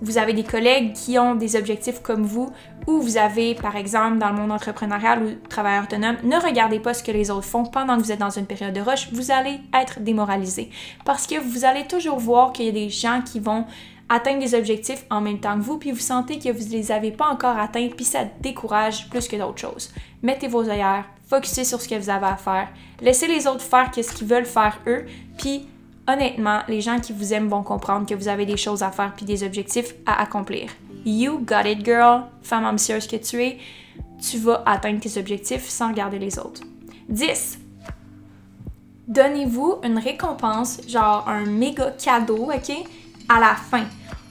vous 0.00 0.18
avez 0.18 0.32
des 0.32 0.44
collègues 0.44 0.92
qui 0.92 1.18
ont 1.18 1.34
des 1.34 1.56
objectifs 1.56 2.00
comme 2.00 2.22
vous, 2.22 2.50
ou 2.86 3.00
vous 3.00 3.16
avez, 3.16 3.54
par 3.54 3.76
exemple, 3.76 4.18
dans 4.18 4.30
le 4.30 4.36
monde 4.36 4.52
entrepreneurial 4.52 5.22
ou 5.22 5.48
travailleur 5.48 5.84
autonome, 5.84 6.16
ne 6.24 6.36
regardez 6.36 6.80
pas 6.80 6.94
ce 6.94 7.02
que 7.02 7.12
les 7.12 7.30
autres 7.30 7.46
font 7.46 7.64
pendant 7.64 7.96
que 7.96 8.02
vous 8.02 8.12
êtes 8.12 8.18
dans 8.18 8.30
une 8.30 8.46
période 8.46 8.72
de 8.72 8.80
rush, 8.80 9.10
vous 9.12 9.30
allez 9.30 9.60
être 9.74 10.00
démoralisé. 10.00 10.70
Parce 11.04 11.26
que 11.26 11.38
vous 11.38 11.64
allez 11.64 11.86
toujours 11.86 12.18
voir 12.18 12.52
qu'il 12.52 12.66
y 12.66 12.68
a 12.68 12.72
des 12.72 12.88
gens 12.88 13.20
qui 13.24 13.40
vont 13.40 13.64
atteindre 14.08 14.40
des 14.40 14.54
objectifs 14.54 15.04
en 15.10 15.20
même 15.20 15.38
temps 15.38 15.56
que 15.56 15.62
vous, 15.62 15.78
puis 15.78 15.90
vous 15.90 15.98
sentez 15.98 16.38
que 16.38 16.50
vous 16.50 16.64
ne 16.64 16.72
les 16.72 16.92
avez 16.92 17.10
pas 17.10 17.26
encore 17.26 17.58
atteints, 17.58 17.88
puis 17.94 18.04
ça 18.04 18.20
décourage 18.40 19.10
plus 19.10 19.28
que 19.28 19.36
d'autres 19.36 19.60
choses. 19.60 19.92
Mettez 20.22 20.48
vos 20.48 20.68
œillères, 20.68 21.04
focussez 21.28 21.64
sur 21.64 21.80
ce 21.80 21.88
que 21.88 21.94
vous 21.94 22.08
avez 22.08 22.26
à 22.26 22.36
faire, 22.36 22.68
laissez 23.02 23.26
les 23.26 23.46
autres 23.46 23.60
faire 23.60 23.90
ce 23.94 24.14
qu'ils 24.14 24.26
veulent 24.26 24.46
faire 24.46 24.80
eux, 24.86 25.04
puis 25.36 25.66
honnêtement, 26.08 26.60
les 26.66 26.80
gens 26.80 26.98
qui 26.98 27.12
vous 27.12 27.32
aiment 27.32 27.48
vont 27.48 27.62
comprendre 27.62 28.06
que 28.06 28.14
vous 28.14 28.28
avez 28.28 28.46
des 28.46 28.56
choses 28.56 28.82
à 28.82 28.90
faire 28.90 29.12
puis 29.14 29.26
des 29.26 29.44
objectifs 29.44 29.94
à 30.06 30.20
accomplir. 30.20 30.70
You 31.04 31.38
got 31.38 31.66
it, 31.66 31.84
girl, 31.84 32.22
femme 32.42 32.64
ambitieuse 32.64 33.06
que 33.06 33.16
tu 33.16 33.42
es, 33.42 33.58
tu 34.20 34.38
vas 34.38 34.62
atteindre 34.66 35.00
tes 35.00 35.20
objectifs 35.20 35.68
sans 35.68 35.88
regarder 35.88 36.18
les 36.18 36.38
autres. 36.38 36.62
10. 37.08 37.58
Donnez-vous 39.06 39.76
une 39.84 39.98
récompense, 39.98 40.80
genre 40.88 41.26
un 41.28 41.46
méga 41.46 41.92
cadeau, 41.92 42.50
ok, 42.52 42.72
à 43.28 43.40
la 43.40 43.54
fin. 43.54 43.84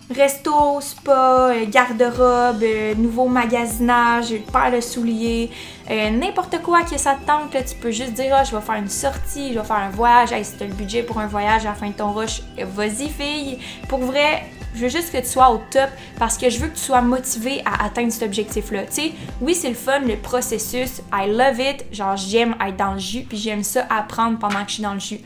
Resto, 0.09 0.79
spa, 0.79 1.49
euh, 1.51 1.65
garde-robe, 1.69 2.63
euh, 2.63 2.95
nouveau 2.95 3.27
magasinage, 3.27 4.33
paire 4.53 4.71
de 4.71 4.79
souliers, 4.79 5.49
euh, 5.89 6.09
n'importe 6.09 6.61
quoi 6.61 6.83
que 6.83 6.97
ça 6.97 7.15
te 7.15 7.25
tente. 7.25 7.51
tu 7.51 7.75
peux 7.75 7.91
juste 7.91 8.13
dire 8.13 8.35
ah, 8.35 8.43
je 8.43 8.55
vais 8.55 8.61
faire 8.61 8.75
une 8.75 8.89
sortie, 8.89 9.53
je 9.53 9.59
vais 9.59 9.65
faire 9.65 9.77
un 9.77 9.89
voyage. 9.89 10.31
Hey, 10.31 10.43
si 10.43 10.53
t'as 10.57 10.65
le 10.65 10.73
budget 10.73 11.03
pour 11.03 11.19
un 11.19 11.27
voyage 11.27 11.65
à 11.65 11.69
la 11.69 11.75
fin 11.75 11.87
de 11.87 11.93
ton 11.93 12.11
rush, 12.11 12.41
vas-y, 12.57 13.09
fille. 13.09 13.59
Pour 13.87 13.99
vrai, 13.99 14.43
je 14.75 14.81
veux 14.81 14.89
juste 14.89 15.11
que 15.11 15.17
tu 15.17 15.27
sois 15.27 15.49
au 15.49 15.61
top 15.71 15.89
parce 16.19 16.37
que 16.37 16.49
je 16.49 16.59
veux 16.59 16.67
que 16.67 16.75
tu 16.75 16.83
sois 16.83 17.01
motivé 17.01 17.61
à 17.65 17.85
atteindre 17.85 18.11
cet 18.11 18.23
objectif-là. 18.23 18.83
Tu 18.83 18.93
sais, 18.93 19.11
oui, 19.41 19.55
c'est 19.55 19.69
le 19.69 19.75
fun, 19.75 19.99
le 19.99 20.17
processus. 20.17 21.01
I 21.13 21.29
love 21.29 21.59
it. 21.59 21.85
Genre, 21.91 22.17
j'aime 22.17 22.55
être 22.65 22.75
dans 22.75 22.93
le 22.93 22.99
jus, 22.99 23.23
puis 23.23 23.37
j'aime 23.37 23.63
ça 23.63 23.87
apprendre 23.89 24.37
pendant 24.37 24.63
que 24.63 24.69
je 24.69 24.73
suis 24.75 24.83
dans 24.83 24.93
le 24.93 24.99
jus. 24.99 25.21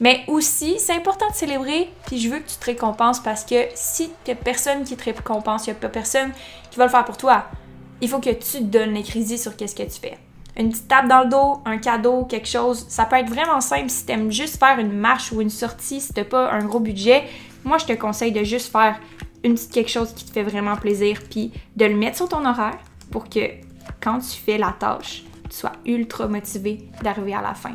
Mais 0.00 0.22
aussi, 0.28 0.78
c'est 0.78 0.94
important 0.94 1.28
de 1.28 1.34
célébrer, 1.34 1.90
puis 2.06 2.18
je 2.18 2.28
veux 2.28 2.38
que 2.38 2.48
tu 2.48 2.56
te 2.56 2.64
récompenses 2.64 3.20
parce 3.20 3.44
que 3.44 3.66
si 3.74 4.10
il 4.26 4.30
a 4.30 4.36
personne 4.36 4.84
qui 4.84 4.96
te 4.96 5.04
récompense, 5.04 5.66
il 5.66 5.70
n'y 5.70 5.76
a 5.76 5.80
pas 5.80 5.88
personne 5.88 6.30
qui 6.70 6.78
va 6.78 6.84
le 6.84 6.90
faire 6.90 7.04
pour 7.04 7.16
toi, 7.16 7.46
il 8.00 8.08
faut 8.08 8.20
que 8.20 8.30
tu 8.30 8.60
donnes 8.62 8.94
les 8.94 9.02
crédits 9.02 9.38
sur 9.38 9.56
qu'est-ce 9.56 9.74
que 9.74 9.82
tu 9.82 10.00
fais. 10.00 10.18
Une 10.56 10.70
petite 10.70 10.88
tape 10.88 11.08
dans 11.08 11.22
le 11.22 11.28
dos, 11.28 11.60
un 11.64 11.78
cadeau, 11.78 12.24
quelque 12.24 12.48
chose, 12.48 12.84
ça 12.88 13.04
peut 13.04 13.16
être 13.16 13.28
vraiment 13.28 13.60
simple 13.60 13.90
si 13.90 14.06
tu 14.06 14.12
aimes 14.12 14.32
juste 14.32 14.58
faire 14.58 14.78
une 14.78 14.92
marche 14.92 15.30
ou 15.30 15.40
une 15.40 15.50
sortie, 15.50 16.00
si 16.00 16.12
tu 16.12 16.24
pas 16.24 16.50
un 16.50 16.64
gros 16.64 16.80
budget. 16.80 17.24
Moi, 17.64 17.78
je 17.78 17.86
te 17.86 17.92
conseille 17.92 18.32
de 18.32 18.42
juste 18.42 18.72
faire 18.72 18.98
quelque 19.42 19.88
chose 19.88 20.12
qui 20.14 20.24
te 20.24 20.32
fait 20.32 20.42
vraiment 20.42 20.76
plaisir, 20.76 21.20
puis 21.30 21.52
de 21.76 21.84
le 21.84 21.94
mettre 21.94 22.16
sur 22.16 22.28
ton 22.28 22.44
horaire 22.44 22.78
pour 23.10 23.28
que 23.28 23.40
quand 24.00 24.18
tu 24.18 24.36
fais 24.36 24.58
la 24.58 24.74
tâche, 24.78 25.22
tu 25.48 25.56
sois 25.56 25.72
ultra 25.86 26.26
motivé 26.28 26.88
d'arriver 27.02 27.34
à 27.34 27.42
la 27.42 27.54
fin. 27.54 27.72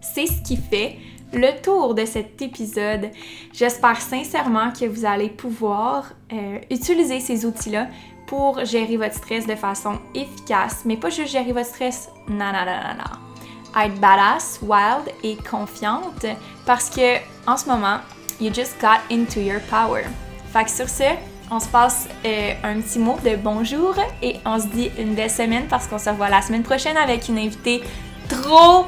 C'est 0.00 0.26
ce 0.26 0.40
qui 0.42 0.56
fait 0.56 0.98
le 1.32 1.60
tour 1.62 1.94
de 1.94 2.04
cet 2.04 2.42
épisode. 2.42 3.10
J'espère 3.52 4.00
sincèrement 4.00 4.70
que 4.70 4.84
vous 4.84 5.04
allez 5.04 5.28
pouvoir 5.28 6.12
euh, 6.32 6.58
utiliser 6.70 7.20
ces 7.20 7.46
outils-là 7.46 7.88
pour 8.32 8.64
gérer 8.64 8.96
votre 8.96 9.14
stress 9.14 9.46
de 9.46 9.54
façon 9.54 9.98
efficace, 10.14 10.84
mais 10.86 10.96
pas 10.96 11.10
juste 11.10 11.30
gérer 11.30 11.52
votre 11.52 11.66
stress, 11.66 12.08
non, 12.28 12.46
non, 12.46 12.64
non, 12.64 12.80
non, 12.82 12.96
non. 12.96 13.78
Être 13.78 14.00
badass, 14.00 14.58
wild 14.62 15.14
et 15.22 15.36
confiante 15.36 16.24
parce 16.64 16.88
que 16.88 17.18
en 17.46 17.58
ce 17.58 17.68
moment, 17.68 17.98
you 18.40 18.50
just 18.50 18.80
got 18.80 19.00
into 19.14 19.38
your 19.38 19.60
power. 19.68 20.04
Fait 20.50 20.64
que 20.64 20.70
sur 20.70 20.88
ce, 20.88 21.14
on 21.50 21.60
se 21.60 21.68
passe 21.68 22.08
euh, 22.24 22.54
un 22.64 22.80
petit 22.80 22.98
mot 22.98 23.18
de 23.22 23.36
bonjour 23.36 23.94
et 24.22 24.36
on 24.46 24.58
se 24.58 24.66
dit 24.68 24.90
une 24.98 25.14
belle 25.14 25.30
semaine 25.30 25.66
parce 25.68 25.86
qu'on 25.86 25.98
se 25.98 26.08
revoit 26.08 26.30
la 26.30 26.40
semaine 26.40 26.62
prochaine 26.62 26.96
avec 26.96 27.28
une 27.28 27.36
invitée 27.36 27.82
trop 28.30 28.86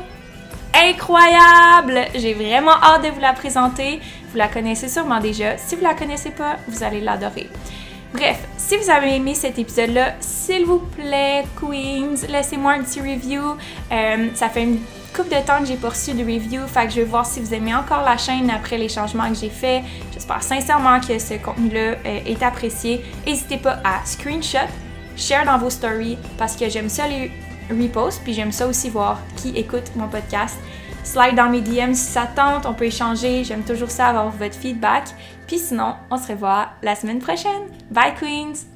incroyable! 0.75 2.01
J'ai 2.15 2.33
vraiment 2.33 2.83
hâte 2.83 3.05
de 3.05 3.09
vous 3.09 3.21
la 3.21 3.35
présenter. 3.35 4.01
Vous 4.31 4.39
la 4.39 4.49
connaissez 4.49 4.89
sûrement 4.89 5.21
déjà. 5.21 5.59
Si 5.59 5.77
vous 5.77 5.83
la 5.83 5.93
connaissez 5.93 6.31
pas, 6.31 6.57
vous 6.67 6.83
allez 6.83 7.03
l'adorer. 7.03 7.51
Bref, 8.15 8.39
si 8.67 8.79
vous 8.79 8.89
avez 8.89 9.17
aimé 9.17 9.35
cet 9.35 9.59
épisode-là, 9.59 10.15
s'il 10.21 10.65
vous 10.65 10.79
plaît, 10.79 11.45
Queens, 11.61 12.27
laissez-moi 12.31 12.73
un 12.73 12.83
petit 12.83 12.99
review. 12.99 13.43
Euh, 13.93 14.29
ça 14.35 14.49
fait 14.49 14.63
une 14.63 14.79
couple 15.15 15.29
de 15.35 15.47
temps 15.47 15.59
que 15.59 15.67
j'ai 15.67 15.77
reçu 15.77 16.15
de 16.15 16.25
review, 16.25 16.67
fait 16.67 16.87
que 16.87 16.93
je 16.93 16.97
vais 17.01 17.05
voir 17.05 17.27
si 17.27 17.41
vous 17.41 17.53
aimez 17.53 17.75
encore 17.75 18.03
la 18.03 18.17
chaîne 18.17 18.49
après 18.49 18.79
les 18.79 18.89
changements 18.89 19.29
que 19.29 19.35
j'ai 19.35 19.51
faits. 19.51 19.83
J'espère 20.15 20.43
sincèrement 20.43 20.99
que 20.99 21.19
ce 21.19 21.35
contenu-là 21.35 21.97
euh, 22.07 22.21
est 22.25 22.43
apprécié. 22.43 23.05
N'hésitez 23.27 23.59
pas 23.59 23.81
à 23.85 24.05
screenshot, 24.07 24.71
share 25.15 25.45
dans 25.45 25.59
vos 25.59 25.71
stories 25.71 26.17
parce 26.39 26.57
que 26.57 26.67
j'aime 26.71 26.89
ça 26.89 27.07
les 27.07 27.31
repost, 27.71 28.23
puis 28.25 28.33
j'aime 28.33 28.53
ça 28.53 28.67
aussi 28.67 28.89
voir 28.89 29.21
qui 29.37 29.51
écoute 29.51 29.91
mon 29.95 30.09
podcast. 30.09 30.57
Slide 31.05 31.37
dans 31.37 31.51
mes 31.51 31.61
DM 31.61 31.93
si 31.93 32.11
ça 32.11 32.27
tente, 32.27 32.67
on 32.67 32.73
peut 32.73 32.87
échanger, 32.87 33.45
j'aime 33.45 33.63
toujours 33.63 33.91
ça 33.91 34.09
avoir 34.09 34.31
votre 34.31 34.55
feedback. 34.55 35.05
Puis 35.47 35.59
sinon, 35.59 35.95
on 36.11 36.17
se 36.17 36.33
revoit 36.33 36.71
la 36.83 36.97
semaine 36.97 37.19
prochaine. 37.21 37.69
Bye 37.91 38.15
Queens! 38.19 38.74